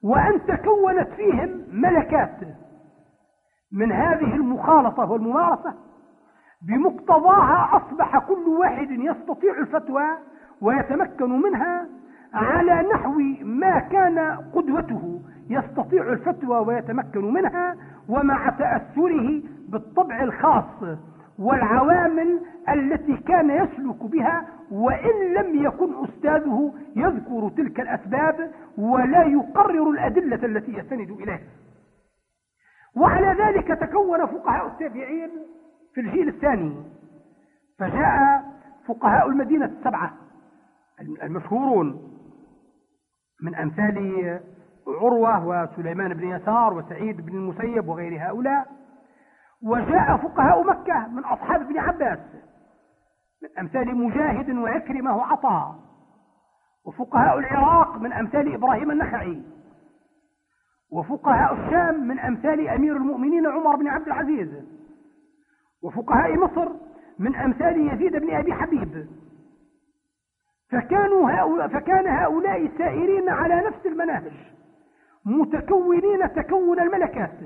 [0.04, 2.38] وأن تكونت فيهم ملكات.
[3.72, 5.74] من هذه المخالطة والممارسة
[6.68, 10.06] بمقتضاها أصبح كل واحد يستطيع الفتوى
[10.62, 11.86] ويتمكن منها
[12.34, 14.20] على نحو ما كان
[14.54, 15.22] قدوته.
[15.50, 17.76] يستطيع الفتوى ويتمكن منها
[18.10, 21.00] ومع تأثره بالطبع الخاص.
[21.39, 30.45] والعوامل التي كان يسلك بها وإن لم يكن أستاذه يذكر تلك الأسباب ولا يقرر الأدلة
[30.45, 31.39] التي يستند إليها.
[32.95, 35.29] وعلى ذلك تكون فقهاء التابعين
[35.93, 36.75] في الجيل الثاني.
[37.79, 38.43] فجاء
[38.87, 40.13] فقهاء المدينة السبعة
[41.23, 42.15] المشهورون
[43.41, 44.39] من أمثال
[44.87, 48.78] عروة وسليمان بن يسار وسعيد بن المسيب وغير هؤلاء.
[49.64, 52.20] وجاء فقهاء مكة من أصحاب ابن عباس
[53.43, 55.76] من أمثال مجاهد وعكرمة وعطاء
[56.86, 59.41] وفقهاء العراق من أمثال إبراهيم النخعي.
[60.91, 64.49] وفقهاء الشام من أمثال أمير المؤمنين عمر بن عبد العزيز.
[65.84, 66.70] وفقهاء مصر
[67.20, 69.07] من أمثال يزيد بن أبي حبيب.
[70.72, 74.34] فكانوا هؤلاء فكان هؤلاء سائرين على نفس المناهج
[75.26, 77.39] متكونين تكون الملكات.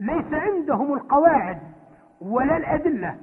[0.00, 1.58] ليس عندهم القواعد
[2.20, 3.16] ولا الأدلة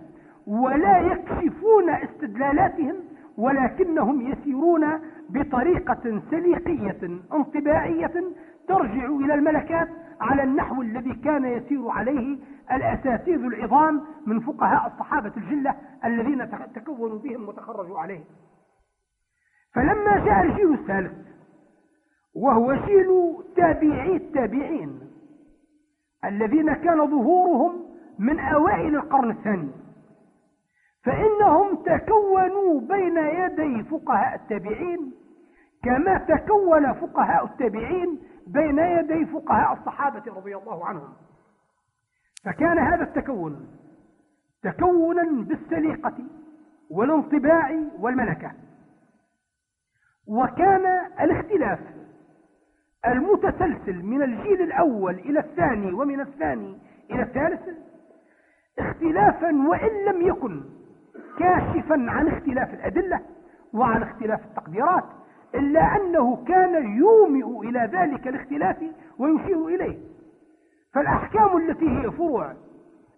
[0.47, 2.95] ولا يكشفون استدلالاتهم
[3.37, 4.85] ولكنهم يسيرون
[5.29, 8.13] بطريقة سليقية انطباعية
[8.67, 9.87] ترجع إلى الملكات
[10.21, 12.37] على النحو الذي كان يسير عليه
[12.71, 15.75] الأساتذ العظام من فقهاء الصحابة الجلة
[16.05, 18.23] الذين تكونوا بهم وتخرجوا عليهم
[19.75, 21.13] فلما جاء الجيل الثالث
[22.35, 25.06] وهو جيل تابعي التابعين
[26.25, 27.85] الذين كان ظهورهم
[28.19, 29.71] من أوائل القرن الثاني.
[31.05, 35.13] فإنهم تكونوا بين يدي فقهاء التابعين
[35.83, 41.13] كما تكون فقهاء التابعين بين يدي فقهاء الصحابة رضي الله عنهم.
[42.45, 43.67] فكان هذا التكون
[44.63, 46.17] تكونا بالسليقة
[46.91, 48.51] والانطباع والملكة.
[50.27, 50.85] وكان
[51.19, 51.79] الاختلاف
[53.11, 56.77] المتسلسل من الجيل الأول إلى الثاني ومن الثاني
[57.11, 57.61] إلى الثالث
[58.79, 60.63] اختلافا وإن لم يكن
[61.39, 63.19] كاشفا عن اختلاف الأدلة
[63.73, 65.03] وعن اختلاف التقديرات
[65.55, 68.77] إلا أنه كان يومئ إلى ذلك الاختلاف
[69.19, 69.97] ويشير إليه.
[70.93, 72.53] فالأحكام التي هي فروع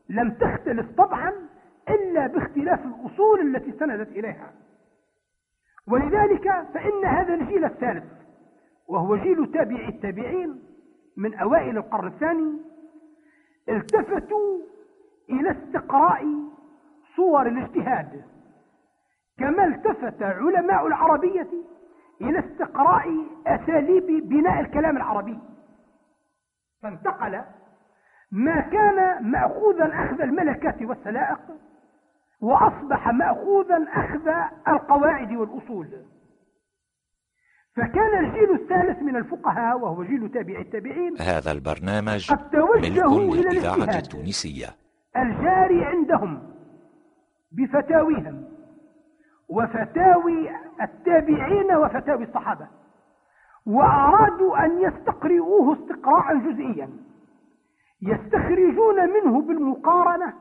[0.09, 1.33] لم تختلف طبعا
[1.89, 4.51] إلا باختلاف الأصول التي سندت إليها.
[5.87, 8.18] ولذلك فإن هذا الجيل الثالث
[8.89, 10.63] وهو جيل تابعي التابعين
[11.17, 12.61] من أوائل القرن الثاني
[13.69, 14.59] التفتوا
[15.29, 16.25] إلى استقراء
[17.15, 18.23] صور الاجتهاد
[19.37, 21.47] كما التفت علماء العربية
[22.21, 25.39] إلى استقراء أساليب بناء الكلام العربي.
[26.81, 27.41] فانتقل
[28.31, 31.39] ما كان مأخوذا أخذ الملكات والسلائق
[32.41, 34.29] وأصبح مأخوذا أخذ
[34.67, 36.05] القواعد والأصول.
[37.80, 41.15] فكان الجيل الثالث من الفقهاء وهو جيل تابع التابعين.
[41.21, 44.67] هذا البرنامج قد توجهوا إلى الإذاعة التونسية.
[45.17, 46.41] الجاري عندهم
[47.51, 48.43] بفتاويهم
[49.49, 50.49] وفتاوي
[50.82, 52.67] التابعين وفتاوي الصحابة
[53.65, 56.89] وأرادوا أن يستقرئوه استقراء جزئيا.
[58.01, 60.34] يستخرجون منه بالمقارنة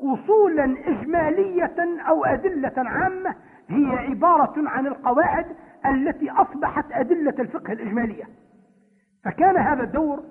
[0.00, 1.76] أصولا إجمالية
[2.08, 3.34] أو أدلة عامة
[3.68, 5.46] هي عبارة عن القواعد
[5.86, 8.24] التي أصبحت أدلة الفقه الإجمالية.
[9.24, 10.22] فكان هذا الدور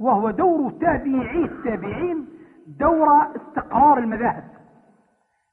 [0.00, 2.28] وهو دور تابعي التابعين
[2.66, 4.44] دور استقرار المذاهب.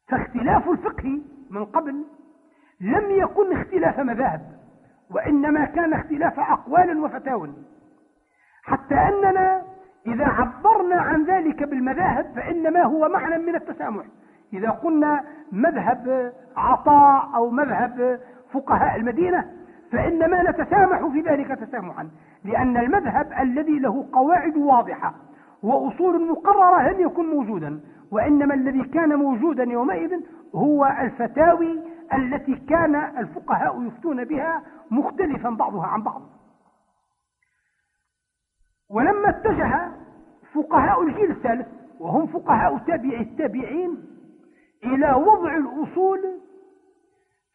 [0.07, 2.05] فاختلاف الفقه من قبل
[2.81, 4.41] لم يكن اختلاف مذاهب
[5.11, 7.53] وإنما كان اختلاف أقوال وفتاوى.
[8.63, 9.61] حتى أننا
[10.07, 14.05] إذا عبرنا عن ذلك بالمذاهب فإنما هو معنى من التسامح.
[14.53, 18.19] إذا قلنا مذهب عطاء أو مذهب
[18.53, 19.51] فقهاء المدينة
[19.91, 22.09] فإنما نتسامح في ذلك تسامحا
[22.43, 25.13] لأن المذهب الذي له قواعد واضحة
[25.63, 27.79] وأصول مقررة لم يكن موجودا
[28.11, 30.19] وإنما الذي كان موجودا يومئذ
[30.55, 31.79] هو الفتاوي
[32.13, 34.61] التي كان الفقهاء يفتون بها
[34.91, 36.21] مختلفا بعضها عن بعض.
[38.89, 39.91] ولما اتجه
[40.53, 41.67] فقهاء الجيل الثالث
[41.99, 44.08] وهم فقهاء تابع التابعين
[44.83, 46.39] إلى وضع الأصول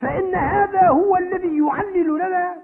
[0.01, 2.57] فإن هذا هو الذي يعلل لنا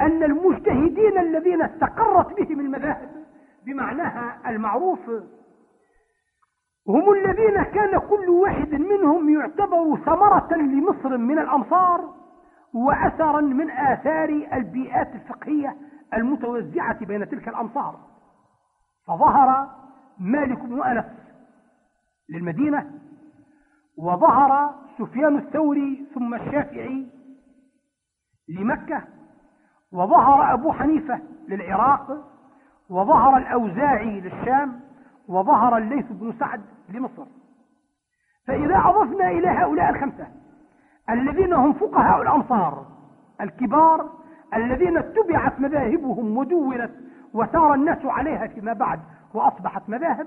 [0.00, 3.24] أن المجتهدين الذين استقرت بهم المذاهب
[3.66, 5.10] بمعناها المعروف
[6.88, 12.14] هم الذين كان كل واحد منهم يعتبر ثمرة لمصر من الأمصار
[12.74, 15.76] وأثرا من آثار البيئات الفقهية
[16.14, 17.98] المتوزعة بين تلك الأمصار.
[19.06, 19.68] فظهر
[20.20, 21.04] مالك بن أنس
[22.28, 22.90] للمدينة
[23.98, 27.06] وظهر سفيان الثوري ثم الشافعي
[28.48, 29.02] لمكة
[29.92, 32.24] وظهر أبو حنيفة للعراق
[32.90, 34.80] وظهر الأوزاعي للشام
[35.28, 37.24] وظهر الليث بن سعد لمصر.
[38.46, 40.26] فإذا أضفنا إلى هؤلاء الخمسة
[41.10, 42.86] الذين هم فقهاء الأمصار
[43.40, 44.10] الكبار
[44.54, 46.90] الذين اتبعت مذاهبهم ودونت
[47.34, 49.00] وسار الناس عليها فيما بعد
[49.34, 50.26] وأصبحت مذاهب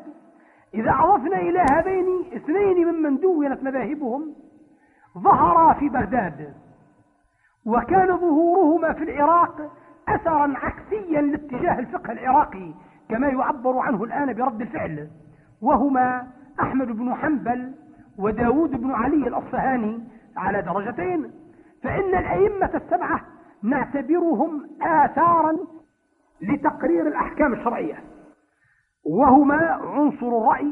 [0.74, 4.34] إذا أضفنا إلى هذين اثنين ممن دونت مذاهبهم
[5.18, 6.54] ظهرا في بغداد
[7.66, 9.72] وكان ظهورهما في العراق
[10.08, 12.74] أثرا عكسيا لاتجاه الفقه العراقي
[13.10, 15.10] كما يعبر عنه الآن برد الفعل.
[15.62, 16.28] وهما
[16.62, 17.74] أحمد بن حنبل
[18.18, 20.04] وداود بن علي الأصفهاني
[20.38, 21.32] على درجتين.
[21.84, 23.22] فإن الأئمة السبعة
[23.64, 25.58] نعتبرهم آثارا
[26.42, 28.04] لتقرير الأحكام الشرعية.
[29.06, 30.72] وهما عنصر الرأي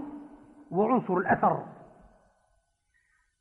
[0.72, 1.64] وعنصر الأثر.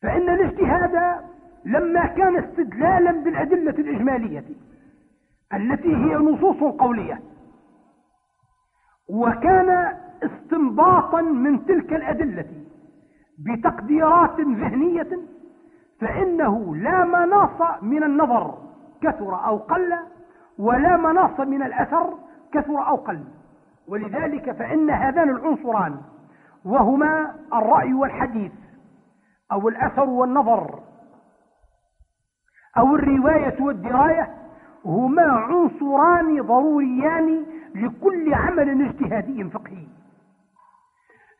[0.03, 1.25] فإن الاجتهاد
[1.65, 4.45] لما كان استدلالا بالأدلة الإجمالية
[5.55, 7.21] التي هي نصوص قولية
[9.09, 12.45] وكان استنباطا من تلك الأدلة
[13.39, 15.09] بتقديرات ذهنية
[16.01, 18.59] فإنه لا مناص من النظر
[19.03, 19.95] كثر أو قل
[20.59, 22.15] ولا مناص من الأثر
[22.53, 23.25] كثر أو قل.
[23.89, 26.01] ولذلك فإن هذان العنصران
[26.65, 28.53] وهما الرأي والحديث
[29.53, 30.81] أو الأثر والنظر
[32.79, 34.35] أو الرواية والدراية
[34.85, 39.87] هما عنصران ضروريان لكل عمل اجتهادي فقهي.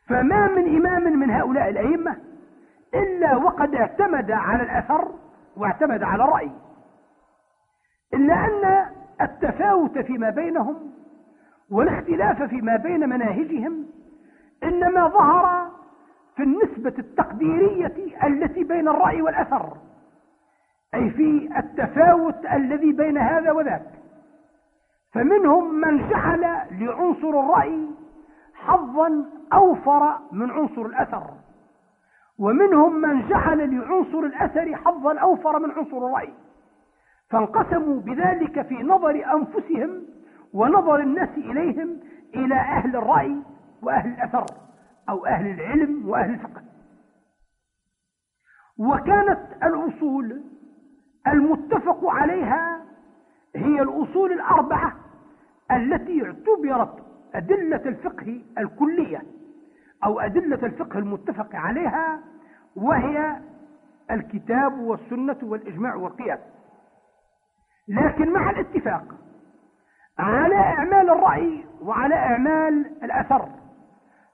[0.07, 2.17] فما من إمام من هؤلاء الأئمة
[2.93, 5.11] إلا وقد اعتمد على الأثر
[5.57, 6.51] واعتمد على الرأي.
[8.13, 8.85] إلا أن
[9.21, 10.98] التفاوت فيما بينهم
[11.71, 13.85] والاختلاف فيما بين مناهجهم
[14.63, 15.71] إنما ظهر
[16.35, 19.77] في النسبة التقديرية التي بين الرأي والأثر
[20.95, 23.91] أي في التفاوت الذي بين هذا وذاك.
[25.13, 26.41] فمنهم من جعل
[26.71, 27.87] لعنصر الرأي
[28.53, 31.23] حظا أوفر من عنصر الأثر
[32.39, 36.33] ومنهم من جعل لعنصر الأثر حظا أوفر من عنصر الرأي
[37.29, 40.05] فانقسموا بذلك في نظر أنفسهم
[40.53, 41.99] ونظر الناس إليهم
[42.35, 43.35] إلى أهل الرأي
[43.81, 44.45] وأهل الأثر
[45.09, 46.61] أو أهل العلم وأهل الفقه.
[48.77, 50.43] وكانت الأصول
[51.27, 52.81] المتفق عليها
[53.55, 54.95] هي الأصول الأربعة
[55.71, 57.03] التي اعتبرت
[57.35, 59.23] أدلة الفقه الكلية
[60.03, 62.19] أو أدلة الفقه المتفق عليها
[62.75, 63.41] وهي
[64.11, 66.39] الكتاب والسنة والإجماع والقياس.
[67.87, 69.03] لكن مع الاتفاق
[70.19, 73.49] على أعمال الرأي وعلى أعمال الأثر.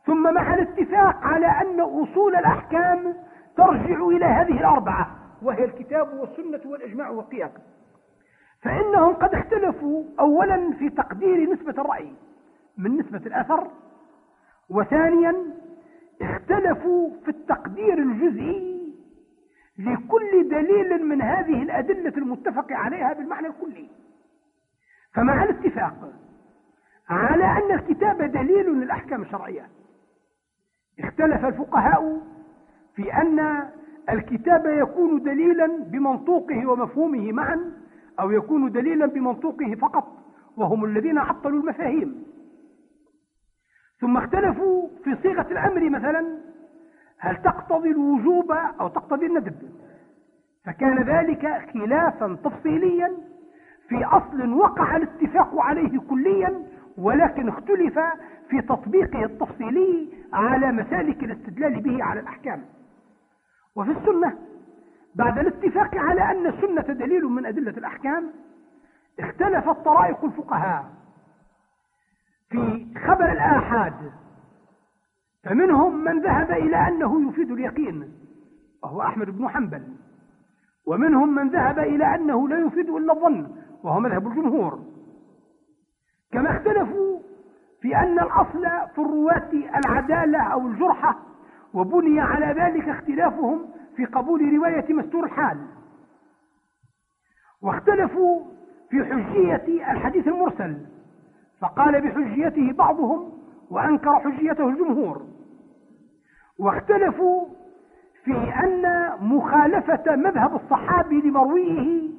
[0.06, 3.14] ثم مع الاتفاق على أن أصول الأحكام
[3.58, 5.08] ترجع إلى هذه الأربعة
[5.42, 7.52] وهي الكتاب والسنة والإجماع والقياس.
[8.62, 12.14] فإنهم قد اختلفوا اولا في تقدير نسبة الرأي
[12.78, 13.68] من نسبة الأثر
[14.70, 15.36] وثانيا
[16.22, 18.76] اختلفوا في التقدير الجزئي
[19.80, 23.90] لكل دليل من هذه الأدلة المتفق عليها بالمعنى الكلي.
[25.16, 26.12] فمع الاتفاق
[27.10, 29.68] على أن الكتاب دليل للأحكام الشرعية.
[31.00, 32.22] اختلف الفقهاء
[32.96, 33.68] في أن
[34.10, 37.72] الكتاب يكون دليلا بمنطوقه ومفهومه معا
[38.20, 40.08] أو يكون دليلا بمنطوقه فقط
[40.58, 42.24] وهم الذين عطلوا المفاهيم.
[44.00, 46.38] ثم اختلفوا في صيغة الأمر مثلا
[47.20, 49.56] هل تقتضي الوجوب أو تقتضي الندب؟
[50.66, 53.18] فكان ذلك خلافا تفصيليا
[53.90, 56.64] في أصل وقع الاتفاق عليه كليا
[56.98, 58.00] ولكن اختلف
[58.50, 62.66] في تطبيقه التفصيلي على مسالك الاستدلال به على الأحكام.
[63.76, 64.38] وفي السنة
[65.16, 68.30] بعد الاتفاق على أن السنة دليل من أدلة الأحكام
[69.20, 70.86] اختلفت طرائق الفقهاء.
[72.50, 74.12] في خبر الآحاد
[75.44, 78.12] فمنهم من ذهب إلى أنه يفيد اليقين
[78.84, 79.84] وهو أحمد بن حنبل.
[80.88, 83.48] ومنهم من ذهب إلى أنه لا يفيد إلا الظن
[83.86, 84.80] وهو مذهب الجمهور.
[86.32, 87.20] كما اختلفوا
[87.82, 88.64] في أن الأصل
[88.96, 91.20] في الرواة العدالة أو الجرحة
[91.74, 95.58] وبني على ذلك اختلافهم في قبول رواية مستور الحال.
[97.62, 98.42] واختلفوا
[98.90, 100.86] في حجية الحديث المرسل
[101.62, 103.32] فقال بحجيته بعضهم
[103.70, 105.22] وأنكر حجيته الجمهور.
[106.60, 107.46] واختلفوا
[108.24, 108.34] في
[108.64, 112.16] أن مخالفة مذهب الصحابي لمرويه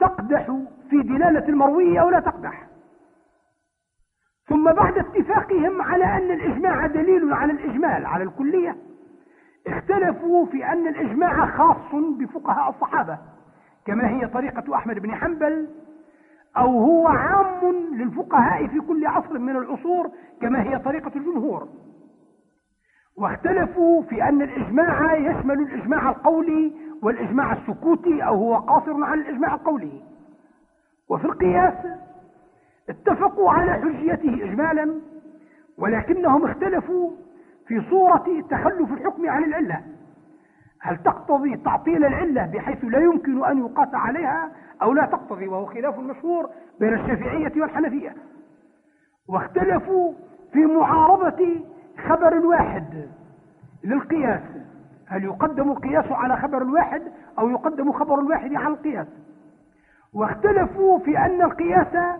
[0.00, 0.46] تقدح
[0.90, 2.66] في دلالة المروي أو لا تقدح.
[4.48, 8.76] ثم بعد اتفاقهم على أن الإجماع دليل على الإجمال على الكلية
[9.66, 13.18] اختلفوا في أن الإجماع خاص بفقهاء الصحابة
[13.86, 15.68] كما هي طريقة أحمد بن حنبل
[16.56, 17.64] أو هو عام
[17.94, 20.10] للفقهاء في كل عصر من العصور
[20.40, 21.68] كما هي طريقة الجمهور.
[23.16, 26.72] واختلفوا في أن الإجماع يشمل الإجماع القولي
[27.02, 30.02] والإجماع السكوتي أو هو قاصر على الإجماع القولي.
[31.08, 31.74] وفي القياس
[32.88, 35.00] اتفقوا على حجيته إجمالا
[35.78, 37.10] ولكنهم اختلفوا
[37.66, 39.82] في صورة تخلف الحكم عن العلة.
[40.80, 44.50] هل تقتضي تعطيل العلة بحيث لا يمكن أن يقاس عليها
[44.82, 46.50] أو لا تقتضي؟ وهو خلاف مشهور
[46.80, 48.14] بين الشافعية والحنفية.
[49.28, 50.12] واختلفوا
[50.52, 51.60] في معارضة
[52.08, 53.08] خبر الواحد
[53.84, 54.42] للقياس.
[55.08, 57.02] هل يقدم القياس على خبر الواحد
[57.38, 59.06] أو يقدم خبر الواحد على القياس؟
[60.14, 62.18] واختلفوا في أن القياس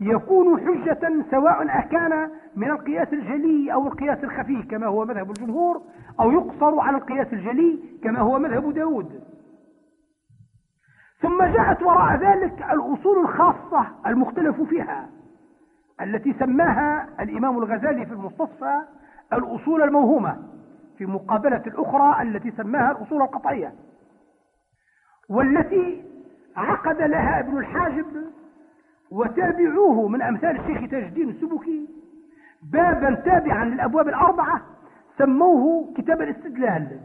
[0.00, 5.82] يكون حجة سواء أكان من القياس الجلي أو القياس الخفي كما هو مذهب الجمهور
[6.20, 9.20] أو يقصر على القياس الجلي كما هو مذهب داود.
[11.20, 15.08] ثم جاءت وراء ذلك الأصول الخاصة المختلف فيها
[16.00, 18.80] التي سماها الإمام الغزالي في المستصفى
[19.32, 20.57] الأصول الموهومة.
[20.98, 23.74] في مقابلة الأخرى التي سماها الأصول القطعية
[25.28, 26.04] والتي
[26.56, 28.06] عقد لها ابن الحاجب
[29.10, 31.88] وتابعوه من أمثال الشيخ تاج الدين السبكي
[32.72, 34.60] بابا تابعا للأبواب الأربعة
[35.18, 37.00] سموه كتاب الاستدلال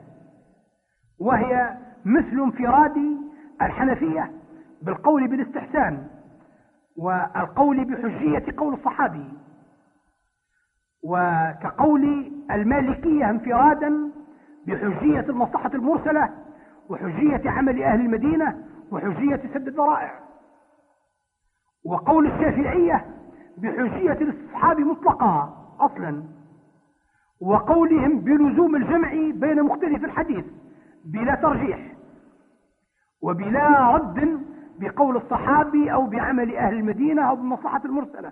[1.19, 2.97] وهي مثل انفراد
[3.61, 4.31] الحنفية
[4.81, 6.07] بالقول بالاستحسان
[6.97, 9.25] والقول بحجية قول الصحابي.
[11.03, 14.11] وكقول المالكية انفرادا
[14.67, 16.29] بحجية المصلحة المرسلة
[16.89, 20.19] وحجية عمل أهل المدينة وحجية سد الذرائع.
[21.85, 23.05] وقول الشافعية
[23.57, 26.23] بحجية الاستصحاب مطلقة أصلا.
[27.41, 30.45] وقولهم بلزوم الجمع بين مختلف الحديث
[31.05, 31.93] بلا ترجيح
[33.21, 34.39] وبلا رد
[34.79, 38.31] بقول الصحابي أو بعمل أهل المدينة أو بالمصلحة المرسلة.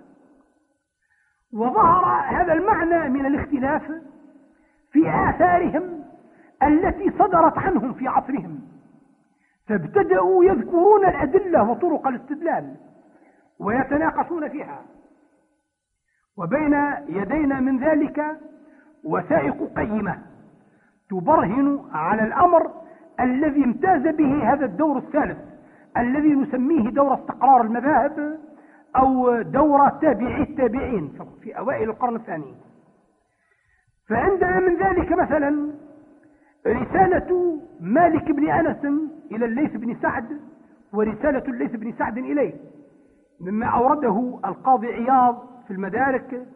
[1.52, 3.82] وظهر هذا المعنى من الاختلاف
[4.92, 6.04] في آثارهم
[6.62, 8.60] التي صدرت عنهم في عصرهم.
[9.68, 12.76] فابتدأوا يذكرون الأدلة وطرق الاستدلال
[13.58, 14.82] ويتناقشون فيها.
[16.36, 16.74] وبين
[17.08, 18.24] يدينا من ذلك
[19.04, 20.18] وثائق قيمة
[21.10, 22.70] تبرهن على الأمر
[23.20, 25.38] الذي امتاز به هذا الدور الثالث
[25.96, 28.38] الذي نسميه دور استقرار المذاهب
[28.96, 31.12] أو دور تابعي التابعين
[31.42, 32.54] في أوائل القرن الثاني.
[34.08, 35.72] فعندنا من ذلك مثلا
[36.66, 38.84] رسالة مالك بن أنس
[39.32, 40.40] إلى الليث بن سعد
[40.92, 42.54] ورسالة الليث بن سعد إليه
[43.40, 46.46] مما أورده القاضي عياض في المدارك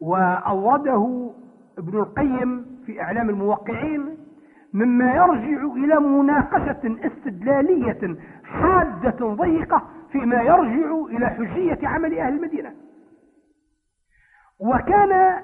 [0.00, 1.30] وأورده
[1.78, 4.16] ابن القيم في إعلام الموقعين
[4.72, 9.82] مما يرجع إلى مناقشة استدلالية حادة ضيقة
[10.12, 12.74] فيما يرجع إلى حجية عمل أهل المدينة.
[14.60, 15.42] وكان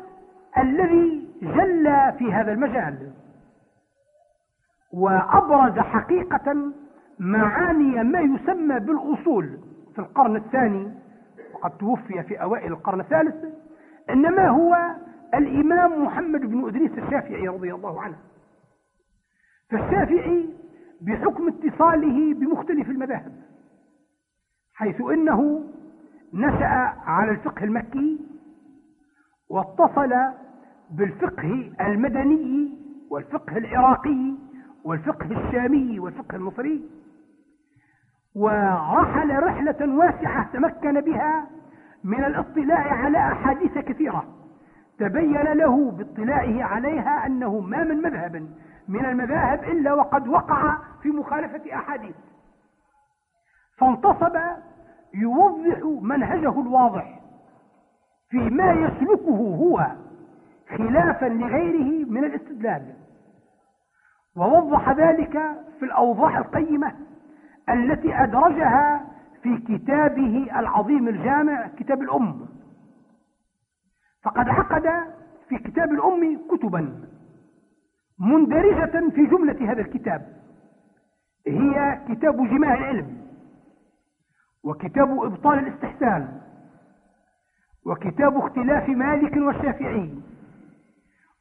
[0.59, 3.13] الذي جل في هذا المجال
[4.93, 6.73] وأبرز حقيقة
[7.19, 9.59] معاني ما يسمى بالأصول
[9.95, 10.93] في القرن الثاني
[11.55, 13.35] وقد توفي في أوائل القرن الثالث
[14.11, 14.95] إنما هو
[15.35, 18.17] الإمام محمد بن إدريس الشافعي رضي الله عنه.
[19.71, 20.49] فالشافعي
[21.01, 23.33] بحكم اتصاله بمختلف المذاهب.
[24.75, 25.65] حيث إنه
[26.35, 28.21] نشأ على الفقه المكي
[29.51, 30.15] واتصل
[30.91, 32.79] بالفقه المدني
[33.11, 34.35] والفقه العراقي
[34.85, 36.85] والفقه الشامي والفقه المصري
[38.35, 41.47] ورحل رحلة واسعة تمكن بها
[42.05, 44.25] من الاطلاع على أحاديث كثيرة.
[44.99, 48.49] تبين له باطلاعه عليها أنه ما من مذهب
[48.89, 52.15] من المذاهب إلا وقد وقع في مخالفة أحاديث.
[53.77, 54.37] فانتصب
[55.15, 57.21] يوضح منهجه الواضح
[58.31, 59.87] فيما يسلكه هو
[60.77, 62.95] خلافا لغيره من الاستدلال.
[64.37, 65.33] ووضح ذلك
[65.79, 66.93] في الأوضاع القيمة
[67.69, 69.07] التي أدرجها
[69.43, 72.47] في كتابه العظيم الجامع كتاب الأم.
[74.23, 74.91] فقد عقد
[75.49, 77.03] في كتاب الأم كتبا
[78.19, 80.27] مندرجة في جملة هذا الكتاب.
[81.47, 83.24] هي كتاب جماع العلم.
[84.65, 86.41] وكتاب إبطال الاستحسان
[87.87, 90.15] وكتاب اختلاف مالك والشافعي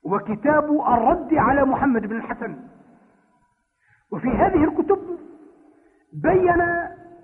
[0.03, 2.55] وكتاب الرد على محمد بن الحسن.
[4.11, 4.99] وفي هذه الكتب
[6.13, 6.61] بين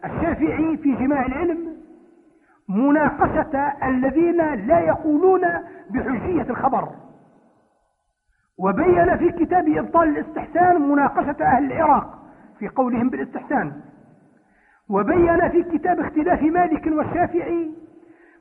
[0.05, 1.77] الشافعي في جماع العلم
[2.69, 5.41] مناقشة الذين لا يقولون
[5.89, 6.89] بحجية الخبر.
[8.57, 12.19] وبين في كتاب إبطال الاستحسان مناقشة أهل العراق
[12.59, 13.81] في قولهم بالاستحسان.
[14.89, 17.71] وبين في كتاب اختلاف مالك والشافعي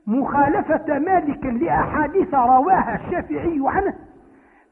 [0.06, 3.94] مخالفة مالك لأحاديث رواها الشافعي عنه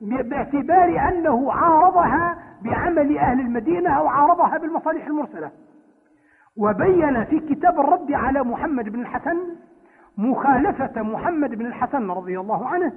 [0.00, 5.50] باعتبار أنه عارضها بعمل أهل المدينة أو عارضها بالمصالح المرسلة.
[6.56, 9.36] وبين في كتاب الرد على محمد بن الحسن
[10.18, 12.92] مخالفة محمد بن الحسن رضي الله عنه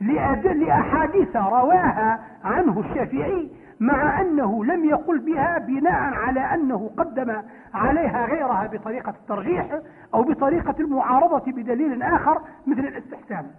[0.00, 3.50] لأدل أحاديث رواها عنه الشافعي
[3.80, 7.42] مع أنه لم يقل بها بناء على أنه قدم
[7.74, 9.80] عليها غيرها بطريقة الترجيح
[10.14, 13.50] أو بطريقة المعارضة بدليل آخر مثل الاستحسان.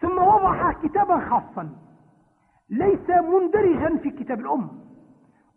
[0.00, 1.68] ثم وضع كتابا خاصا
[2.70, 4.70] ليس مندرجا في كتاب الأم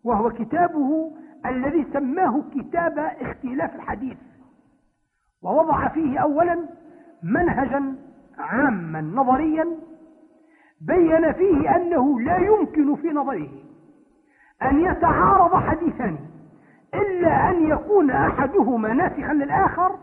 [0.04, 1.12] وهو كتابه
[1.46, 4.18] الذي سماه كتاب اختلاف الحديث
[5.42, 6.68] ووضع فيه أولا
[7.22, 7.94] منهجا
[8.38, 9.66] عاما نظريا
[10.86, 13.48] بين فيه أنه لا يمكن في نظره
[14.62, 16.18] أن يتعارض حديثان
[16.94, 19.96] إلا أن يكون أحدهما ناسخا للآخر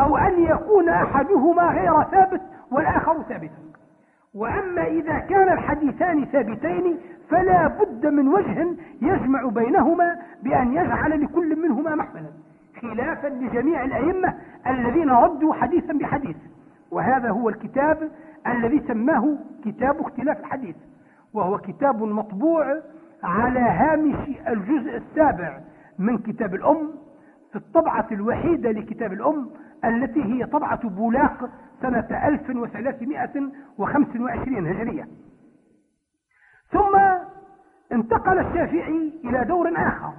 [0.00, 2.40] أو أن يكون أحدهما غير ثابت
[2.70, 3.68] والآخر ثابتا
[4.34, 6.98] وأما إذا كان الحديثان ثابتين
[7.30, 8.66] فلا بد من وجه
[9.02, 12.30] يجمع بينهما بأن يجعل لكل منهما محملا
[12.82, 14.34] خلافا لجميع الأئمة
[14.66, 16.36] الذين ردوا حديثا بحديث.
[16.90, 18.10] وهذا هو الكتاب
[18.52, 20.76] الذي سماه كتاب اختلاف الحديث
[21.34, 22.82] وهو كتاب مطبوع
[23.22, 25.60] على هامش الجزء السابع
[25.98, 26.90] من كتاب الأم
[27.52, 29.50] في الطبعة الوحيدة لكتاب الأم
[29.84, 31.50] التي هي طبعة بولاق
[31.82, 35.08] سنة 1325 هجرية.
[36.72, 36.96] ثم
[37.92, 40.12] انتقل الشافعي إلى دور آخر.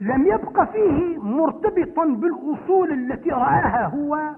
[0.00, 4.30] لم يبق فيه مرتبطا بالأصول التي رآها هو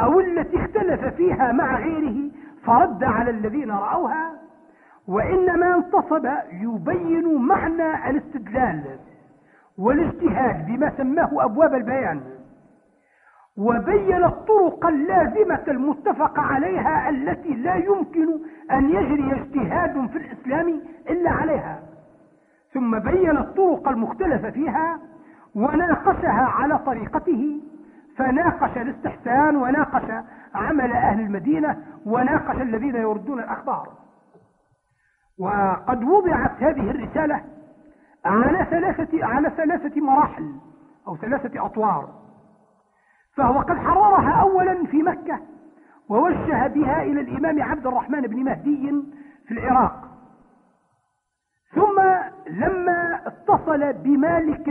[0.00, 2.30] أو التي اختلف فيها مع غيره
[2.64, 4.32] فرد على الذين رأوها
[5.08, 8.84] وإنما انتصب يبين معنى الاستدلال
[9.78, 12.20] والاجتهاد بما سماه أبواب البيان
[13.56, 18.28] وبين الطرق اللازمة المتفق عليها التي لا يمكن
[18.70, 21.80] أن يجري اجتهاد في الإسلام إلا عليها.
[22.74, 24.98] ثم بين الطرق المختلفة فيها
[25.54, 27.60] وناقشها على طريقته
[28.16, 30.24] فناقش الاستحسان وناقش
[30.54, 33.88] عمل أهل المدينة وناقش الذين يردون الأخبار.
[35.38, 37.44] وقد وضعت هذه الرسالة
[38.24, 40.54] على ثلاثة, على ثلاثة مراحل
[41.08, 42.08] أو ثلاثة أطوار.
[43.36, 45.38] فهو قد حررها أولا في مكة
[46.08, 49.02] ووجه بها إلى الإمام عبد الرحمن بن مهدي
[49.46, 50.08] في العراق.
[51.74, 52.00] ثم
[52.50, 54.68] لما اتصل بمالك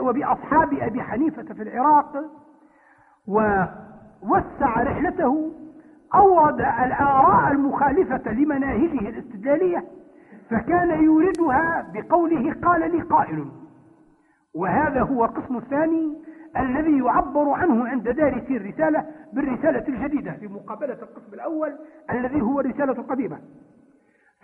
[0.00, 2.24] وبأصحاب أبي حنيفة في العراق
[3.28, 5.52] ووسع رحلته
[6.14, 9.84] أورد الآراء المخالفة لمناهجه الاستدلالية
[10.50, 13.46] فكان يوردها بقوله قال لي قائل.
[14.54, 16.22] وهذا هو القسم الثاني
[16.58, 21.72] الذي يعبر عنه عند دارسي الرسالة بالرسالة الجديدة في مقابلة القسم الأول
[22.10, 23.38] الذي هو الرسالة القديمة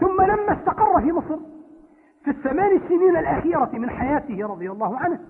[0.01, 1.39] ثم لما استقر في مصر
[2.25, 5.21] في الثمان سنين الأخيرة من حياته رضي الله عنه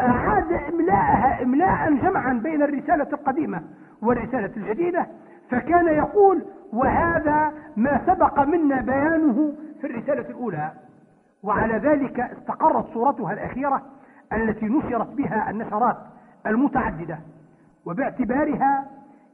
[0.00, 3.62] أعاد إملاءها إملاء جمعا بين الرسالة القديمة
[4.02, 5.06] والرسالة الجديدة
[5.50, 10.70] فكان يقول وهذا ما سبق منا بيانه في الرسالة الأولى.
[11.42, 13.82] وعلى ذلك استقرت صورتها الأخيرة
[14.32, 15.96] التي نشرت بها النشرات
[16.46, 17.18] المتعددة.
[17.86, 18.84] وباعتبارها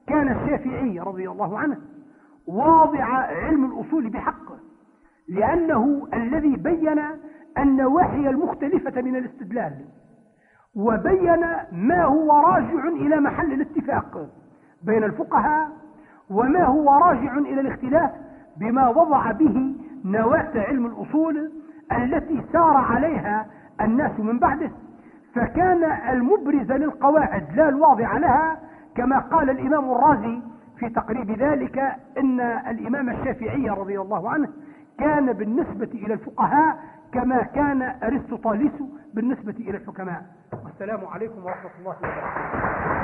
[0.06, 1.76] كان الشافعي رضي الله عنه
[2.47, 4.52] واضع علم الأصول بحق
[5.28, 7.02] لأنه الذي بين
[7.59, 9.72] النواحي المختلفة من الاستدلال.
[10.76, 11.40] وبين
[11.72, 14.28] ما هو راجع إلى محل الاتفاق
[14.82, 15.68] بين الفقهاء
[16.30, 18.10] وما هو راجع إلى الاختلاف
[18.56, 19.74] بما وضع به
[20.04, 21.52] نواة علم الأصول
[21.92, 23.46] التي سار عليها
[23.80, 24.70] الناس من بعده.
[25.34, 28.58] فكان المبرز للقواعد لا الواضع لها
[28.94, 30.40] كما قال الإمام الرازي
[30.78, 31.78] في تقريب ذلك
[32.18, 34.48] إن الإمام الشافعي رضي الله عنه
[34.98, 36.78] كان بالنسبة إلى الفقهاء
[37.12, 38.72] كما كان أرسطاليس
[39.14, 40.22] بالنسبة إلى الحكماء.
[40.64, 43.01] والسلام عليكم ورحمة الله وبركاته.